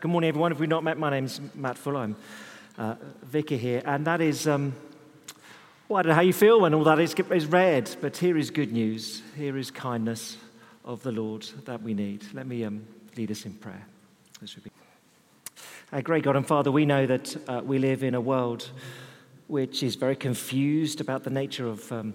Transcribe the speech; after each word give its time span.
Good 0.00 0.10
morning, 0.10 0.28
everyone. 0.28 0.50
If 0.50 0.58
we've 0.58 0.66
not 0.66 0.82
met, 0.82 0.96
my 0.96 1.10
name's 1.10 1.42
Matt 1.54 1.76
Fuller. 1.76 2.00
I'm 2.00 2.16
uh, 2.78 2.94
vicar 3.22 3.56
here, 3.56 3.82
and 3.84 4.06
that 4.06 4.22
is, 4.22 4.48
um, 4.48 4.74
well, 5.90 5.98
I 5.98 6.02
don't 6.02 6.08
know 6.08 6.14
how 6.14 6.22
you 6.22 6.32
feel 6.32 6.58
when 6.58 6.72
all 6.72 6.84
that 6.84 6.98
is, 6.98 7.14
is 7.14 7.44
read, 7.44 7.94
but 8.00 8.16
here 8.16 8.38
is 8.38 8.50
good 8.50 8.72
news. 8.72 9.20
Here 9.36 9.58
is 9.58 9.70
kindness 9.70 10.38
of 10.86 11.02
the 11.02 11.12
Lord 11.12 11.42
that 11.66 11.82
we 11.82 11.92
need. 11.92 12.24
Let 12.32 12.46
me 12.46 12.64
um, 12.64 12.82
lead 13.14 13.30
us 13.30 13.44
in 13.44 13.52
prayer. 13.52 13.84
This 14.40 14.54
would 14.54 14.64
be. 14.64 14.70
Our 15.92 16.00
great 16.00 16.24
God 16.24 16.36
and 16.36 16.46
Father, 16.46 16.72
we 16.72 16.86
know 16.86 17.04
that 17.04 17.36
uh, 17.46 17.60
we 17.62 17.78
live 17.78 18.02
in 18.02 18.14
a 18.14 18.22
world 18.22 18.70
which 19.48 19.82
is 19.82 19.96
very 19.96 20.16
confused 20.16 21.02
about 21.02 21.24
the 21.24 21.30
nature 21.30 21.66
of 21.66 21.92
um, 21.92 22.14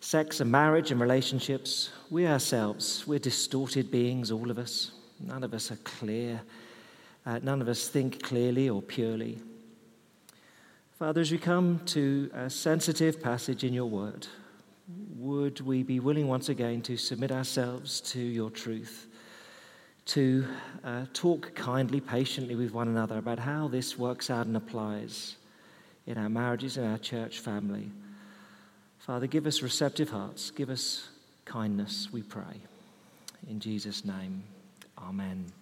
sex 0.00 0.40
and 0.40 0.52
marriage 0.52 0.90
and 0.90 1.00
relationships. 1.00 1.92
We 2.10 2.26
ourselves, 2.26 3.06
we're 3.06 3.20
distorted 3.20 3.90
beings, 3.90 4.30
all 4.30 4.50
of 4.50 4.58
us. 4.58 4.90
None 5.18 5.44
of 5.44 5.54
us 5.54 5.70
are 5.70 5.76
clear 5.76 6.42
uh, 7.26 7.40
none 7.42 7.60
of 7.60 7.68
us 7.68 7.88
think 7.88 8.22
clearly 8.22 8.68
or 8.68 8.80
purely. 8.80 9.38
Father, 10.98 11.20
as 11.20 11.30
we 11.30 11.38
come 11.38 11.80
to 11.86 12.30
a 12.32 12.48
sensitive 12.48 13.22
passage 13.22 13.64
in 13.64 13.74
your 13.74 13.86
word, 13.86 14.26
would 15.16 15.60
we 15.60 15.82
be 15.82 16.00
willing 16.00 16.28
once 16.28 16.48
again 16.48 16.80
to 16.82 16.96
submit 16.96 17.32
ourselves 17.32 18.00
to 18.00 18.20
your 18.20 18.48
truth, 18.48 19.08
to 20.06 20.46
uh, 20.84 21.04
talk 21.12 21.54
kindly, 21.54 22.00
patiently 22.00 22.54
with 22.54 22.72
one 22.72 22.88
another 22.88 23.18
about 23.18 23.40
how 23.40 23.66
this 23.68 23.98
works 23.98 24.30
out 24.30 24.46
and 24.46 24.56
applies 24.56 25.36
in 26.06 26.16
our 26.16 26.28
marriages 26.28 26.76
and 26.76 26.86
our 26.86 26.98
church 26.98 27.40
family? 27.40 27.90
Father, 28.98 29.26
give 29.26 29.46
us 29.46 29.62
receptive 29.62 30.08
hearts, 30.08 30.50
give 30.50 30.70
us 30.70 31.08
kindness, 31.44 32.08
we 32.12 32.22
pray. 32.22 32.60
In 33.50 33.60
Jesus' 33.60 34.04
name, 34.04 34.42
amen. 34.98 35.52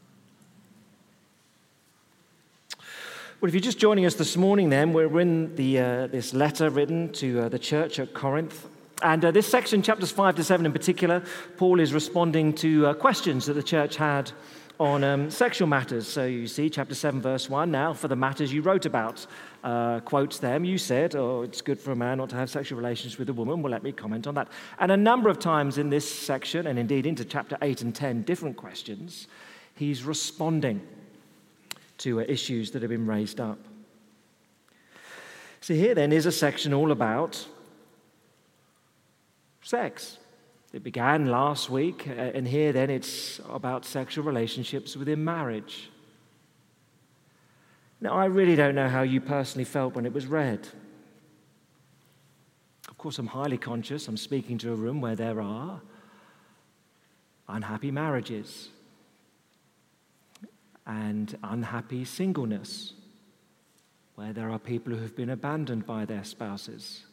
Well, 3.45 3.49
if 3.51 3.55
you're 3.55 3.61
just 3.61 3.79
joining 3.79 4.07
us 4.07 4.15
this 4.15 4.39
morning, 4.39 4.71
then, 4.71 4.95
we're 4.95 5.21
in 5.21 5.55
the, 5.55 5.79
uh, 5.79 6.07
this 6.07 6.33
letter 6.33 6.71
written 6.71 7.13
to 7.13 7.41
uh, 7.41 7.49
the 7.51 7.59
church 7.59 7.99
at 7.99 8.15
Corinth. 8.15 8.67
And 9.03 9.23
uh, 9.23 9.33
this 9.33 9.47
section, 9.47 9.83
chapters 9.83 10.11
5 10.11 10.37
to 10.37 10.43
7 10.43 10.65
in 10.65 10.73
particular, 10.73 11.23
Paul 11.59 11.79
is 11.79 11.93
responding 11.93 12.55
to 12.55 12.87
uh, 12.87 12.95
questions 12.95 13.45
that 13.45 13.53
the 13.53 13.63
church 13.63 13.97
had 13.97 14.33
on 14.81 15.05
um, 15.05 15.31
sexual 15.31 15.69
matters. 15.69 16.09
So 16.09 16.25
you 16.25 16.47
see, 16.47 16.71
chapter 16.71 16.95
7, 16.95 17.21
verse 17.21 17.51
1 17.51 17.71
now, 17.71 17.93
for 17.93 18.09
the 18.09 18.17
matters 18.17 18.51
you 18.51 18.63
wrote 18.63 18.87
about, 18.87 19.27
uh, 19.63 20.01
quotes 20.01 20.39
them. 20.39 20.65
You 20.65 20.79
said, 20.79 21.15
oh, 21.15 21.43
it's 21.43 21.61
good 21.61 21.79
for 21.79 21.93
a 21.93 21.97
man 21.97 22.17
not 22.17 22.31
to 22.31 22.37
have 22.37 22.49
sexual 22.49 22.79
relations 22.79 23.19
with 23.19 23.29
a 23.29 23.35
woman. 23.35 23.61
Well, 23.61 23.73
let 23.73 23.83
me 23.83 23.93
comment 23.93 24.27
on 24.27 24.37
that. 24.37 24.49
And 24.79 24.91
a 24.91 24.97
number 24.97 25.29
of 25.29 25.39
times 25.39 25.77
in 25.77 25.91
this 25.91 26.11
section, 26.11 26.67
and 26.67 26.79
indeed 26.79 27.05
into 27.05 27.27
chapter 27.27 27.59
8 27.61 27.83
and 27.83 27.95
10, 27.95 28.23
different 28.23 28.57
questions, 28.57 29.29
he's 29.75 30.03
responding 30.03 30.81
to 31.99 32.21
uh, 32.21 32.25
issues 32.29 32.71
that 32.73 32.83
have 32.83 32.91
been 32.91 33.07
raised 33.07 33.41
up. 33.41 33.59
So, 35.61 35.75
here 35.75 35.95
then 35.95 36.13
is 36.13 36.27
a 36.27 36.33
section 36.33 36.75
all 36.75 36.93
about 36.93 37.47
sex. 39.63 40.19
It 40.73 40.83
began 40.83 41.27
last 41.27 41.71
week, 41.71 42.07
uh, 42.09 42.13
and 42.13 42.47
here 42.47 42.73
then 42.73 42.91
it's 42.91 43.41
about 43.49 43.85
sexual 43.85 44.25
relationships 44.25 44.97
within 44.97 45.25
marriage. 45.25 45.89
Now, 48.01 48.15
I 48.15 48.27
really 48.27 48.57
don't 48.57 48.75
know 48.75 48.89
how 48.89 49.03
you 49.03 49.21
personally 49.21 49.65
felt 49.65 49.95
when 49.95 50.05
it 50.05 50.13
was 50.13 50.27
read. 50.27 50.69
Of 52.89 52.99
course, 52.99 53.19
I'm 53.19 53.29
highly 53.29 53.57
conscious. 53.57 54.09
I'm 54.09 54.17
speaking 54.17 54.59
to 54.59 54.73
a 54.73 54.75
room 54.75 55.01
where 55.01 55.17
there 55.17 55.41
are 55.41 55.81
unhappy 57.49 57.91
marriages 57.91 58.69
and 60.87 61.37
unhappy 61.43 62.05
singleness, 62.05 62.93
where 64.15 64.33
there 64.33 64.51
are 64.51 64.59
people 64.59 64.93
who 64.93 65.01
have 65.01 65.17
been 65.17 65.31
abandoned 65.31 65.87
by 65.87 66.05
their 66.05 66.25
spouses, 66.25 67.05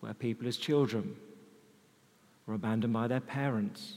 where 0.00 0.14
people 0.14 0.46
as 0.46 0.56
children 0.56 1.16
were 2.46 2.54
abandoned 2.54 2.92
by 2.92 3.08
their 3.08 3.20
parents, 3.20 3.96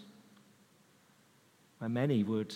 where 1.80 1.90
many 1.90 2.24
would 2.24 2.56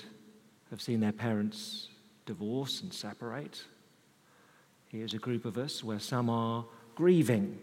have 0.69 0.81
seen 0.81 1.01
their 1.01 1.11
parents 1.11 1.89
divorce 2.25 2.81
and 2.81 2.93
separate. 2.93 3.63
Here's 4.87 5.13
a 5.13 5.17
group 5.19 5.45
of 5.45 5.57
us 5.57 5.83
where 5.83 5.99
some 5.99 6.29
are 6.29 6.65
grieving 6.95 7.57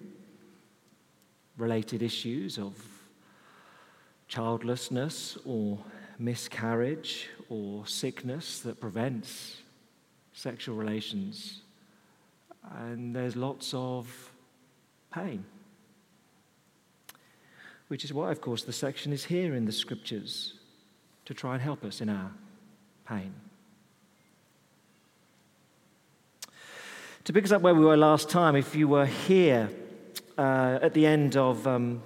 related 1.56 2.03
issues 2.03 2.58
of 2.58 2.74
childlessness 4.28 5.38
or 5.44 5.78
miscarriage 6.19 7.28
or 7.48 7.86
sickness 7.86 8.60
that 8.60 8.81
prevents 8.81 9.56
sexual 10.32 10.76
relations. 10.76 11.62
And 12.76 13.14
there's 13.14 13.36
lots 13.36 13.72
of 13.75 14.32
pain. 15.12 15.44
Which 17.88 18.04
is 18.04 18.12
why, 18.12 18.31
of 18.31 18.41
course, 18.41 18.64
the 18.64 18.72
section 18.72 19.12
is 19.12 19.25
here 19.25 19.54
in 19.54 19.64
the 19.64 19.72
scriptures 19.72 20.54
to 21.25 21.34
try 21.34 21.54
and 21.54 21.62
help 21.62 21.84
us 21.84 22.00
in 22.00 22.09
our 22.09 22.31
pain. 23.06 23.34
To 27.25 27.32
pick 27.32 27.44
us 27.44 27.53
up 27.53 27.62
where 27.62 27.75
we 27.75 27.84
were 27.84 27.97
last 27.97 28.30
time, 28.30 28.56
if 28.56 28.75
you 28.75 28.88
were 28.88 29.06
here 29.06 29.70
uh, 30.38 30.78
at 30.80 30.94
the 30.94 31.06
end 31.06 31.36
of 31.36 31.66
um, 31.66 32.03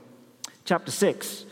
chapter 0.64 0.90
6, 0.90 1.44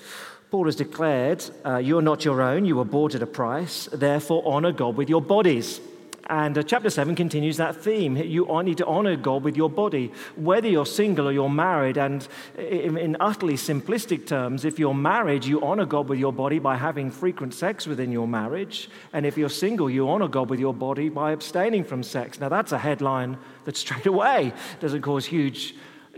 Paul 0.50 0.64
has 0.64 0.76
declared, 0.76 1.44
uh, 1.64 1.76
You 1.76 1.98
are 1.98 2.02
not 2.02 2.24
your 2.24 2.42
own, 2.42 2.64
you 2.64 2.76
were 2.76 2.84
bought 2.84 3.14
at 3.14 3.22
a 3.22 3.26
price, 3.26 3.88
therefore 3.92 4.42
honor 4.44 4.72
God 4.72 4.96
with 4.96 5.08
your 5.08 5.22
bodies. 5.22 5.80
And 6.26 6.56
uh, 6.56 6.62
chapter 6.62 6.90
7 6.90 7.16
continues 7.16 7.56
that 7.56 7.76
theme. 7.76 8.16
You 8.16 8.46
need 8.62 8.78
to 8.78 8.86
honor 8.86 9.16
God 9.16 9.42
with 9.42 9.56
your 9.56 9.70
body, 9.70 10.12
whether 10.36 10.68
you're 10.68 10.86
single 10.86 11.28
or 11.28 11.32
you're 11.32 11.50
married. 11.50 11.98
And 11.98 12.26
in, 12.56 12.96
in, 12.96 13.16
utterly 13.18 13.54
simplistic 13.54 14.28
terms, 14.28 14.64
if 14.64 14.78
you're 14.78 14.94
married, 14.94 15.44
you 15.44 15.60
honor 15.60 15.86
God 15.86 16.08
with 16.08 16.20
your 16.20 16.32
body 16.32 16.60
by 16.60 16.76
having 16.76 17.10
frequent 17.10 17.52
sex 17.52 17.86
within 17.86 18.12
your 18.12 18.28
marriage. 18.28 18.88
And 19.12 19.26
if 19.26 19.36
you're 19.36 19.48
single, 19.48 19.90
you 19.90 20.08
honor 20.08 20.28
God 20.28 20.50
with 20.50 20.60
your 20.60 20.74
body 20.74 21.08
by 21.08 21.32
abstaining 21.32 21.82
from 21.82 22.04
sex. 22.04 22.38
Now, 22.38 22.48
that's 22.48 22.70
a 22.70 22.78
headline 22.78 23.36
that 23.64 23.76
straight 23.76 24.06
away 24.06 24.52
doesn't 24.78 25.02
cause 25.02 25.26
huge 25.26 25.74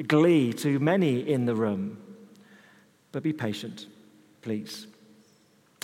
glee 0.06 0.53
to 0.54 0.78
many 0.78 1.21
in 1.21 1.47
the 1.47 1.54
room. 1.54 1.98
But 3.12 3.22
be 3.22 3.32
patient 3.32 3.87
please. 4.42 4.88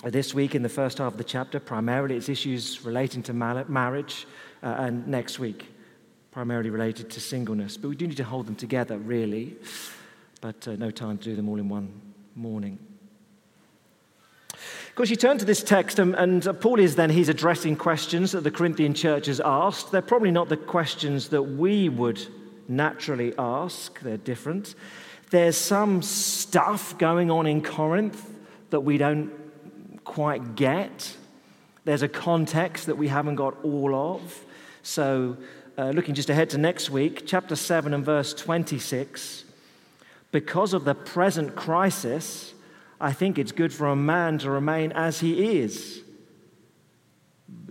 This 0.03 0.33
week, 0.33 0.53
in 0.53 0.63
the 0.63 0.69
first 0.69 0.97
half 0.97 1.13
of 1.13 1.17
the 1.17 1.23
chapter, 1.23 1.59
primarily 1.59 2.15
it's 2.15 2.29
issues 2.29 2.85
relating 2.85 3.23
to 3.23 3.33
marriage, 3.33 4.27
uh, 4.61 4.75
and 4.79 5.07
next 5.07 5.39
week, 5.39 5.65
primarily 6.31 6.69
related 6.69 7.09
to 7.11 7.19
singleness. 7.19 7.77
But 7.77 7.89
we 7.89 7.95
do 7.95 8.07
need 8.07 8.17
to 8.17 8.23
hold 8.23 8.47
them 8.47 8.55
together, 8.55 8.97
really, 8.97 9.55
but 10.41 10.67
uh, 10.67 10.75
no 10.75 10.91
time 10.91 11.17
to 11.17 11.23
do 11.23 11.35
them 11.35 11.49
all 11.49 11.57
in 11.57 11.69
one 11.69 12.01
morning. 12.35 12.79
Of 14.53 14.95
course, 14.95 15.09
you 15.09 15.15
turn 15.15 15.37
to 15.37 15.45
this 15.45 15.63
text, 15.63 15.99
and, 15.99 16.13
and 16.15 16.45
uh, 16.45 16.53
Paul 16.53 16.79
is 16.79 16.95
then 16.95 17.09
he's 17.09 17.29
addressing 17.29 17.77
questions 17.77 18.33
that 18.33 18.43
the 18.43 18.51
Corinthian 18.51 18.93
church 18.93 19.27
has 19.27 19.39
asked. 19.39 19.91
They're 19.91 20.01
probably 20.01 20.31
not 20.31 20.49
the 20.49 20.57
questions 20.57 21.29
that 21.29 21.43
we 21.43 21.87
would 21.87 22.21
naturally 22.67 23.33
ask, 23.37 23.99
they're 24.01 24.17
different. 24.17 24.75
There's 25.29 25.57
some 25.57 26.01
stuff 26.01 26.97
going 26.97 27.31
on 27.31 27.47
in 27.47 27.61
Corinth 27.61 28.28
that 28.69 28.81
we 28.81 28.97
don't 28.97 29.31
quite 30.03 30.55
get. 30.55 31.15
There's 31.85 32.01
a 32.01 32.07
context 32.07 32.87
that 32.87 32.97
we 32.97 33.07
haven't 33.07 33.35
got 33.35 33.63
all 33.63 33.95
of. 33.95 34.45
So, 34.81 35.37
uh, 35.77 35.91
looking 35.91 36.15
just 36.15 36.29
ahead 36.29 36.49
to 36.51 36.57
next 36.57 36.89
week, 36.89 37.23
chapter 37.25 37.55
7 37.55 37.93
and 37.93 38.03
verse 38.03 38.33
26. 38.33 39.45
Because 40.31 40.73
of 40.73 40.83
the 40.83 40.93
present 40.93 41.55
crisis, 41.55 42.53
I 42.99 43.13
think 43.13 43.37
it's 43.37 43.51
good 43.51 43.73
for 43.73 43.87
a 43.87 43.95
man 43.95 44.39
to 44.39 44.51
remain 44.51 44.91
as 44.91 45.19
he 45.19 45.59
is. 45.59 46.01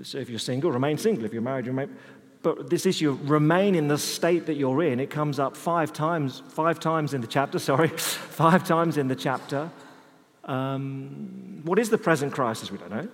So, 0.03 0.19
if 0.19 0.31
you're 0.31 0.39
single, 0.39 0.73
remain 0.73 0.99
single. 0.99 1.25
If 1.25 1.33
you're 1.33 1.43
married, 1.43 1.67
remain. 1.67 1.95
But 2.43 2.71
this 2.71 2.87
issue, 2.87 3.11
of 3.11 3.31
remain 3.31 3.75
in 3.75 3.89
the 3.89 3.99
state 3.99 4.47
that 4.47 4.55
you're 4.55 4.83
in, 4.83 5.01
it 5.01 5.11
comes 5.11 5.39
up 5.39 5.57
five 5.57 5.93
times, 5.93 6.43
five 6.49 6.79
times 6.79 7.15
in 7.15 7.21
the 7.21 7.27
chapter, 7.27 7.59
sorry, 7.71 7.89
five 7.89 8.65
times 8.65 8.97
in 8.97 9.09
the 9.09 9.17
chapter. 9.17 9.71
Um, 10.49 11.61
what 11.63 11.79
is 11.79 11.91
the 11.91 11.99
present 11.99 12.33
crisis? 12.33 12.73
We 12.73 12.79
don't 12.79 12.91
know. 12.91 13.09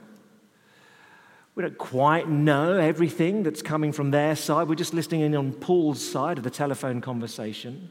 We 1.57 1.63
don't 1.63 1.79
quite 1.79 2.29
know 2.29 2.79
everything 2.79 3.43
that's 3.43 3.63
coming 3.63 3.93
from 3.93 4.11
their 4.11 4.35
side. 4.35 4.69
We're 4.69 4.75
just 4.75 4.95
listening 4.95 5.21
in 5.21 5.37
on 5.37 5.53
Paul's 5.53 6.03
side 6.03 6.39
of 6.39 6.45
the 6.45 6.51
telephone 6.51 7.01
conversation. 7.01 7.91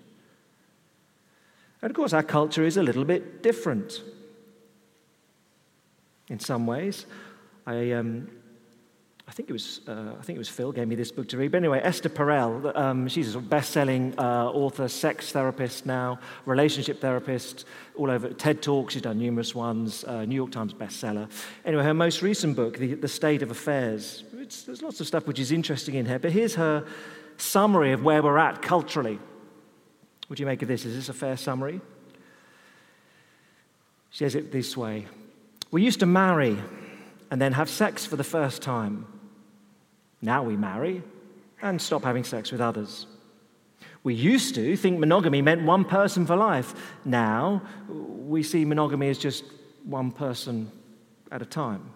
And 1.81 1.89
of 1.89 1.95
course, 1.95 2.13
our 2.13 2.23
culture 2.23 2.63
is 2.63 2.77
a 2.77 2.83
little 2.83 3.05
bit 3.05 3.43
different 3.43 4.01
in 6.29 6.39
some 6.39 6.65
ways. 6.65 7.05
I 7.65 7.91
um, 7.91 8.29
I 9.27 9.31
think 9.31 9.49
it 9.49 9.53
was 9.53 9.79
uh, 9.87 10.15
I 10.19 10.21
think 10.23 10.35
it 10.35 10.39
was 10.39 10.49
Phil 10.49 10.71
gave 10.71 10.87
me 10.87 10.95
this 10.95 11.11
book 11.11 11.29
to 11.29 11.37
read. 11.37 11.51
But 11.51 11.57
anyway, 11.57 11.79
Esther 11.81 12.09
Perel, 12.09 12.75
um, 12.75 13.07
she's 13.07 13.35
a 13.35 13.39
best-selling 13.39 14.13
uh, 14.17 14.49
author, 14.51 14.87
sex 14.87 15.31
therapist 15.31 15.85
now, 15.85 16.19
relationship 16.45 16.99
therapist, 16.99 17.65
all 17.95 18.11
over 18.11 18.29
TED 18.29 18.61
Talks. 18.61 18.93
She's 18.93 19.01
done 19.01 19.19
numerous 19.19 19.55
ones, 19.55 20.03
uh, 20.03 20.25
New 20.25 20.35
York 20.35 20.51
Times 20.51 20.73
bestseller. 20.73 21.29
Anyway, 21.65 21.83
her 21.83 21.93
most 21.93 22.21
recent 22.21 22.55
book, 22.55 22.77
The, 22.77 22.95
the 22.95 23.07
State 23.07 23.41
of 23.41 23.49
Affairs. 23.49 24.23
there's 24.33 24.81
lots 24.81 24.99
of 24.99 25.07
stuff 25.07 25.25
which 25.25 25.39
is 25.39 25.51
interesting 25.51 25.95
in 25.95 26.05
here. 26.05 26.19
But 26.19 26.31
here's 26.31 26.55
her 26.55 26.85
summary 27.37 27.93
of 27.93 28.03
where 28.03 28.21
we're 28.21 28.37
at 28.37 28.61
culturally. 28.61 29.19
What 30.27 30.37
do 30.37 30.41
you 30.41 30.47
make 30.47 30.61
of 30.61 30.67
this? 30.67 30.85
Is 30.85 30.95
this 30.95 31.09
a 31.09 31.13
fair 31.13 31.37
summary? 31.37 31.79
She 34.11 34.19
says 34.19 34.35
it 34.35 34.51
this 34.51 34.75
way: 34.75 35.07
We 35.71 35.81
used 35.81 36.01
to 36.01 36.05
marry 36.05 36.57
and 37.33 37.41
then 37.41 37.53
have 37.53 37.67
sex 37.67 38.05
for 38.05 38.15
the 38.15 38.23
first 38.23 38.61
time. 38.61 39.07
Now 40.21 40.43
we 40.43 40.55
marry 40.55 41.01
and 41.63 41.81
stop 41.81 42.03
having 42.03 42.23
sex 42.23 42.51
with 42.51 42.61
others. 42.61 43.07
We 44.03 44.13
used 44.13 44.53
to 44.53 44.77
think 44.77 44.99
monogamy 44.99 45.41
meant 45.41 45.63
one 45.63 45.83
person 45.83 46.27
for 46.27 46.35
life. 46.35 46.75
Now 47.03 47.63
we 47.89 48.43
see 48.43 48.65
monogamy 48.65 49.09
as 49.09 49.17
just 49.17 49.45
one 49.83 50.11
person 50.11 50.71
at 51.31 51.41
a 51.41 51.45
time. 51.45 51.89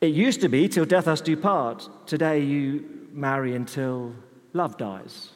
It 0.00 0.14
used 0.14 0.40
to 0.42 0.48
be 0.48 0.68
till 0.68 0.84
death 0.84 1.08
us 1.08 1.20
do 1.20 1.36
part. 1.36 1.88
Today 2.06 2.38
you 2.44 3.08
marry 3.10 3.56
until 3.56 4.14
love 4.52 4.76
dies. 4.76 5.30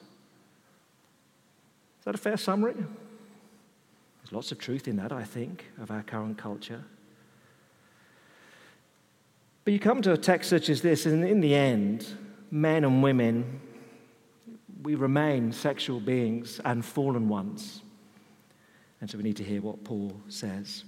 Is 1.99 2.05
that 2.05 2.15
a 2.15 2.19
fair 2.19 2.37
summary? 2.37 2.77
There's 2.77 4.33
lots 4.33 4.53
of 4.53 4.61
truth 4.61 4.87
in 4.87 4.95
that, 4.99 5.11
I 5.11 5.25
think, 5.25 5.65
of 5.77 5.91
our 5.91 6.05
current 6.05 6.39
culture. 6.39 6.85
But 9.67 9.73
you 9.73 9.81
come 9.81 10.01
to 10.03 10.13
a 10.13 10.17
text 10.17 10.49
such 10.49 10.69
as 10.69 10.81
this, 10.81 11.07
and 11.07 11.25
in 11.25 11.41
the 11.41 11.53
end, 11.53 12.07
men 12.53 12.85
and 12.85 13.03
women, 13.03 13.61
we 14.85 14.95
remain 14.95 15.51
sexual 15.51 15.99
beings 15.99 16.61
and 16.65 16.85
fallen 16.85 17.29
ones. 17.29 17.83
And 19.01 19.11
so 19.11 19.19
we 19.19 19.25
need 19.25 19.39
to 19.39 19.43
hear 19.43 19.61
what 19.61 19.83
Paul 19.83 20.13
says. 20.29 20.85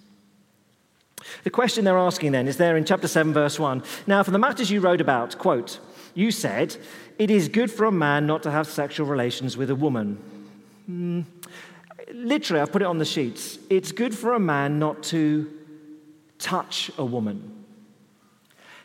The 1.43 1.51
question 1.51 1.85
they're 1.85 1.99
asking 1.99 2.31
then 2.31 2.47
is 2.47 2.57
there 2.57 2.77
in 2.77 2.85
chapter 2.85 3.09
7, 3.09 3.33
verse 3.33 3.59
1. 3.59 3.83
Now, 4.07 4.23
for 4.23 4.31
the 4.31 4.39
matters 4.39 4.71
you 4.71 4.79
wrote 4.79 5.01
about, 5.01 5.37
quote, 5.39 5.81
you 6.15 6.31
said, 6.31 6.77
it 7.19 7.33
is 7.33 7.49
good 7.49 7.73
for 7.73 7.85
a 7.87 7.91
man 7.91 8.29
not 8.29 8.45
to 8.45 8.51
have 8.53 8.69
sexual 8.69 9.09
relations 9.09 9.57
with 9.57 9.71
a 9.71 9.75
woman. 9.75 10.19
Mm. 10.89 11.25
Literally, 12.13 12.61
I've 12.61 12.71
put 12.71 12.83
it 12.83 12.87
on 12.87 12.99
the 12.99 13.05
sheets. 13.05 13.59
It's 13.69 13.91
good 13.91 14.17
for 14.17 14.35
a 14.35 14.41
man 14.41 14.79
not 14.79 15.03
to 15.05 15.51
touch 16.39 16.93
a 16.97 17.05
woman. 17.05 17.58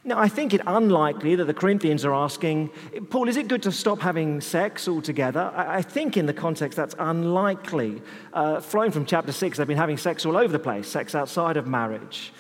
Now, 0.06 0.20
I 0.20 0.28
think 0.28 0.54
it 0.54 0.60
unlikely 0.68 1.36
that 1.36 1.46
the 1.46 1.54
Corinthians 1.54 2.04
are 2.04 2.14
asking, 2.14 2.72
Paul, 3.10 3.30
is 3.30 3.38
it 3.38 3.48
good 3.48 3.64
to 3.64 3.72
stop 3.72 4.02
having 4.02 4.42
sex 4.42 4.90
altogether? 4.90 5.50
I 5.56 5.82
think 5.82 6.18
in 6.18 6.26
the 6.26 6.34
context 6.34 6.76
that's 6.76 6.94
unlikely. 7.00 8.02
Uh, 8.34 8.60
flowing 8.60 8.92
from 8.92 9.06
chapter 9.06 9.32
6, 9.32 9.58
they've 9.58 9.66
been 9.66 9.78
having 9.78 9.98
sex 9.98 10.26
all 10.26 10.36
over 10.36 10.52
the 10.52 10.60
place, 10.60 10.90
sex 10.90 11.16
outside 11.16 11.56
of 11.56 11.68
marriage. 11.68 12.34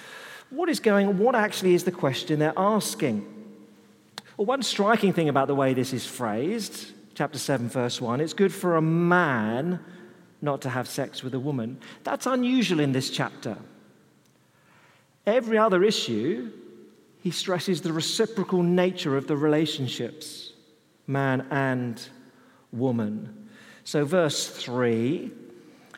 What 0.50 0.68
is 0.68 0.81
going 0.81 1.18
What 1.18 1.36
actually 1.36 1.74
is 1.74 1.86
the 1.86 1.92
question 1.92 2.39
they're 2.39 2.54
asking? 2.57 3.25
Well, 4.36 4.45
one 4.45 4.62
striking 4.62 5.13
thing 5.13 5.30
about 5.30 5.48
the 5.48 5.56
way 5.56 5.74
this 5.74 5.94
is 5.94 6.06
phrased, 6.06 6.92
chapter 7.15 7.39
7, 7.39 7.69
verse 7.69 8.01
1, 8.01 8.19
it's 8.19 8.33
good 8.33 8.54
for 8.54 8.75
a 8.75 8.81
man 8.81 9.80
not 10.42 10.62
to 10.63 10.69
have 10.69 10.89
sex 10.89 11.24
with 11.24 11.33
a 11.33 11.39
woman. 11.39 11.80
That's 12.04 12.25
unusual 12.25 12.81
in 12.81 12.92
this 12.92 13.10
chapter. 13.10 13.57
Every 15.25 15.57
other 15.57 15.81
issue 15.81 16.51
he 17.23 17.31
stresses 17.31 17.79
the 17.79 17.93
reciprocal 17.93 18.61
nature 18.61 19.15
of 19.15 19.27
the 19.27 19.37
relationships, 19.37 20.51
man 21.07 21.47
and 21.51 22.09
woman. 22.73 23.47
So, 23.85 24.03
verse 24.03 24.49
3 24.49 25.31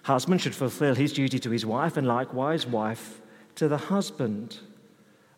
husband 0.03 0.39
should 0.39 0.53
fulfill 0.53 0.93
his 0.93 1.13
duty 1.13 1.39
to 1.39 1.49
his 1.49 1.65
wife, 1.65 1.97
and 1.97 2.05
likewise, 2.05 2.67
wife 2.67 3.21
to 3.55 3.67
the 3.67 3.77
husband. 3.77 4.59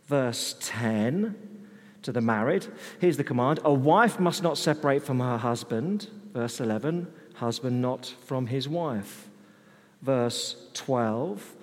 Verse 0.07 0.57
10 0.59 1.35
to 2.01 2.11
the 2.11 2.19
married, 2.19 2.67
here's 2.99 3.15
the 3.15 3.23
command 3.23 3.61
a 3.63 3.73
wife 3.73 4.19
must 4.19 4.43
not 4.43 4.57
separate 4.57 5.05
from 5.05 5.21
her 5.21 5.37
husband. 5.37 6.09
Verse 6.33 6.59
11 6.59 7.07
husband 7.35 7.81
not 7.81 8.13
from 8.25 8.47
his 8.47 8.67
wife. 8.67 9.29
Verse 10.01 10.67
12 10.73 11.55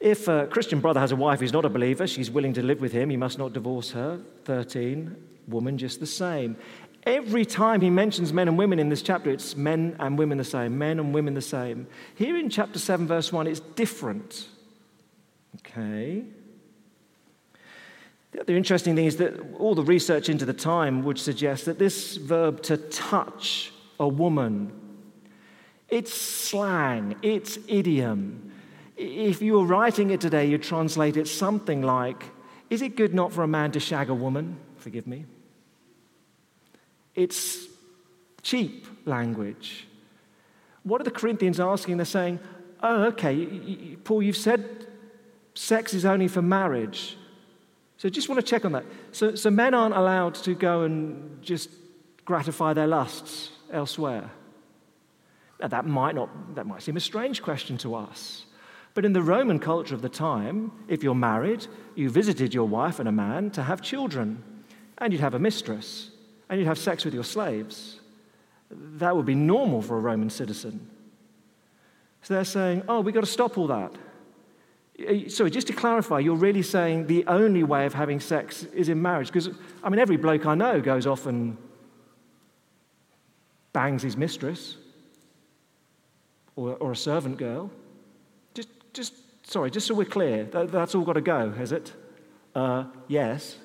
if 0.00 0.28
a 0.28 0.46
Christian 0.46 0.80
brother 0.80 1.00
has 1.00 1.12
a 1.12 1.16
wife 1.16 1.40
who's 1.40 1.52
not 1.52 1.64
a 1.64 1.68
believer, 1.68 2.06
she's 2.06 2.30
willing 2.30 2.52
to 2.54 2.62
live 2.62 2.80
with 2.80 2.92
him, 2.92 3.10
he 3.10 3.16
must 3.16 3.38
not 3.38 3.52
divorce 3.52 3.92
her. 3.92 4.20
13, 4.44 5.16
woman 5.48 5.78
just 5.78 6.00
the 6.00 6.06
same. 6.06 6.56
Every 7.04 7.44
time 7.44 7.80
he 7.80 7.88
mentions 7.88 8.32
men 8.32 8.48
and 8.48 8.58
women 8.58 8.78
in 8.78 8.88
this 8.88 9.00
chapter, 9.00 9.30
it's 9.30 9.56
men 9.56 9.96
and 10.00 10.18
women 10.18 10.38
the 10.38 10.44
same, 10.44 10.76
men 10.76 10.98
and 10.98 11.14
women 11.14 11.34
the 11.34 11.40
same. 11.40 11.86
Here 12.16 12.36
in 12.36 12.50
chapter 12.50 12.80
7, 12.80 13.06
verse 13.06 13.32
1, 13.32 13.46
it's 13.46 13.60
different. 13.60 14.48
Okay. 15.58 16.24
The 18.32 18.40
other 18.40 18.56
interesting 18.56 18.96
thing 18.96 19.06
is 19.06 19.16
that 19.16 19.34
all 19.58 19.74
the 19.74 19.84
research 19.84 20.28
into 20.28 20.44
the 20.44 20.52
time 20.52 21.04
would 21.04 21.18
suggest 21.18 21.64
that 21.66 21.78
this 21.78 22.16
verb 22.16 22.60
to 22.64 22.76
touch 22.76 23.72
a 23.98 24.06
woman, 24.06 24.72
it's 25.88 26.12
slang, 26.12 27.14
it's 27.22 27.58
idiom. 27.68 28.45
If 28.96 29.42
you 29.42 29.54
were 29.54 29.64
writing 29.64 30.10
it 30.10 30.20
today, 30.20 30.46
you'd 30.46 30.62
translate 30.62 31.16
it 31.16 31.28
something 31.28 31.82
like 31.82 32.24
Is 32.70 32.82
it 32.82 32.96
good 32.96 33.14
not 33.14 33.32
for 33.32 33.42
a 33.42 33.48
man 33.48 33.70
to 33.72 33.80
shag 33.80 34.08
a 34.08 34.14
woman? 34.14 34.58
Forgive 34.76 35.06
me. 35.06 35.26
It's 37.14 37.66
cheap 38.42 38.86
language. 39.04 39.86
What 40.82 41.00
are 41.00 41.04
the 41.04 41.10
Corinthians 41.10 41.60
asking? 41.60 41.96
They're 41.96 42.06
saying, 42.06 42.40
Oh, 42.82 43.04
okay, 43.04 43.96
Paul, 44.04 44.22
you've 44.22 44.36
said 44.36 44.86
sex 45.54 45.94
is 45.94 46.04
only 46.04 46.28
for 46.28 46.42
marriage. 46.42 47.16
So 47.96 48.08
just 48.08 48.28
want 48.28 48.40
to 48.40 48.46
check 48.46 48.64
on 48.64 48.72
that. 48.72 48.84
So, 49.12 49.34
so 49.34 49.50
men 49.50 49.72
aren't 49.74 49.94
allowed 49.96 50.34
to 50.36 50.54
go 50.54 50.82
and 50.82 51.42
just 51.42 51.70
gratify 52.24 52.74
their 52.74 52.86
lusts 52.86 53.50
elsewhere. 53.72 54.30
Now, 55.60 55.68
that 55.68 55.86
might 55.86 56.14
not 56.14 56.54
that 56.54 56.66
might 56.66 56.82
seem 56.82 56.96
a 56.96 57.00
strange 57.00 57.42
question 57.42 57.78
to 57.78 57.94
us. 57.94 58.45
But 58.96 59.04
in 59.04 59.12
the 59.12 59.20
Roman 59.20 59.58
culture 59.58 59.94
of 59.94 60.00
the 60.00 60.08
time, 60.08 60.72
if 60.88 61.02
you're 61.02 61.14
married, 61.14 61.66
you 61.96 62.08
visited 62.08 62.54
your 62.54 62.66
wife 62.66 62.98
and 62.98 63.06
a 63.06 63.12
man 63.12 63.50
to 63.50 63.62
have 63.62 63.82
children, 63.82 64.42
and 64.96 65.12
you'd 65.12 65.20
have 65.20 65.34
a 65.34 65.38
mistress, 65.38 66.12
and 66.48 66.58
you'd 66.58 66.66
have 66.66 66.78
sex 66.78 67.04
with 67.04 67.12
your 67.12 67.22
slaves. 67.22 68.00
That 68.70 69.14
would 69.14 69.26
be 69.26 69.34
normal 69.34 69.82
for 69.82 69.98
a 69.98 70.00
Roman 70.00 70.30
citizen. 70.30 70.88
So 72.22 72.32
they're 72.32 72.44
saying, 72.44 72.84
oh, 72.88 73.02
we've 73.02 73.14
got 73.14 73.20
to 73.20 73.26
stop 73.26 73.58
all 73.58 73.66
that. 73.66 73.92
Sorry, 75.30 75.50
just 75.50 75.66
to 75.66 75.74
clarify, 75.74 76.20
you're 76.20 76.34
really 76.34 76.62
saying 76.62 77.06
the 77.06 77.26
only 77.26 77.64
way 77.64 77.84
of 77.84 77.92
having 77.92 78.18
sex 78.18 78.62
is 78.72 78.88
in 78.88 79.02
marriage? 79.02 79.26
Because, 79.26 79.50
I 79.84 79.90
mean, 79.90 79.98
every 79.98 80.16
bloke 80.16 80.46
I 80.46 80.54
know 80.54 80.80
goes 80.80 81.06
off 81.06 81.26
and 81.26 81.58
bangs 83.74 84.02
his 84.02 84.16
mistress 84.16 84.78
or, 86.56 86.76
or 86.76 86.92
a 86.92 86.96
servant 86.96 87.36
girl 87.36 87.70
just, 88.96 89.14
sorry, 89.46 89.70
just 89.70 89.86
so 89.86 89.94
we're 89.94 90.04
clear, 90.04 90.44
that, 90.44 90.72
that's 90.72 90.94
all 90.94 91.04
got 91.04 91.14
to 91.14 91.20
go, 91.20 91.52
has 91.52 91.72
it? 91.72 91.92
Uh, 92.54 92.84
yes. 93.06 93.58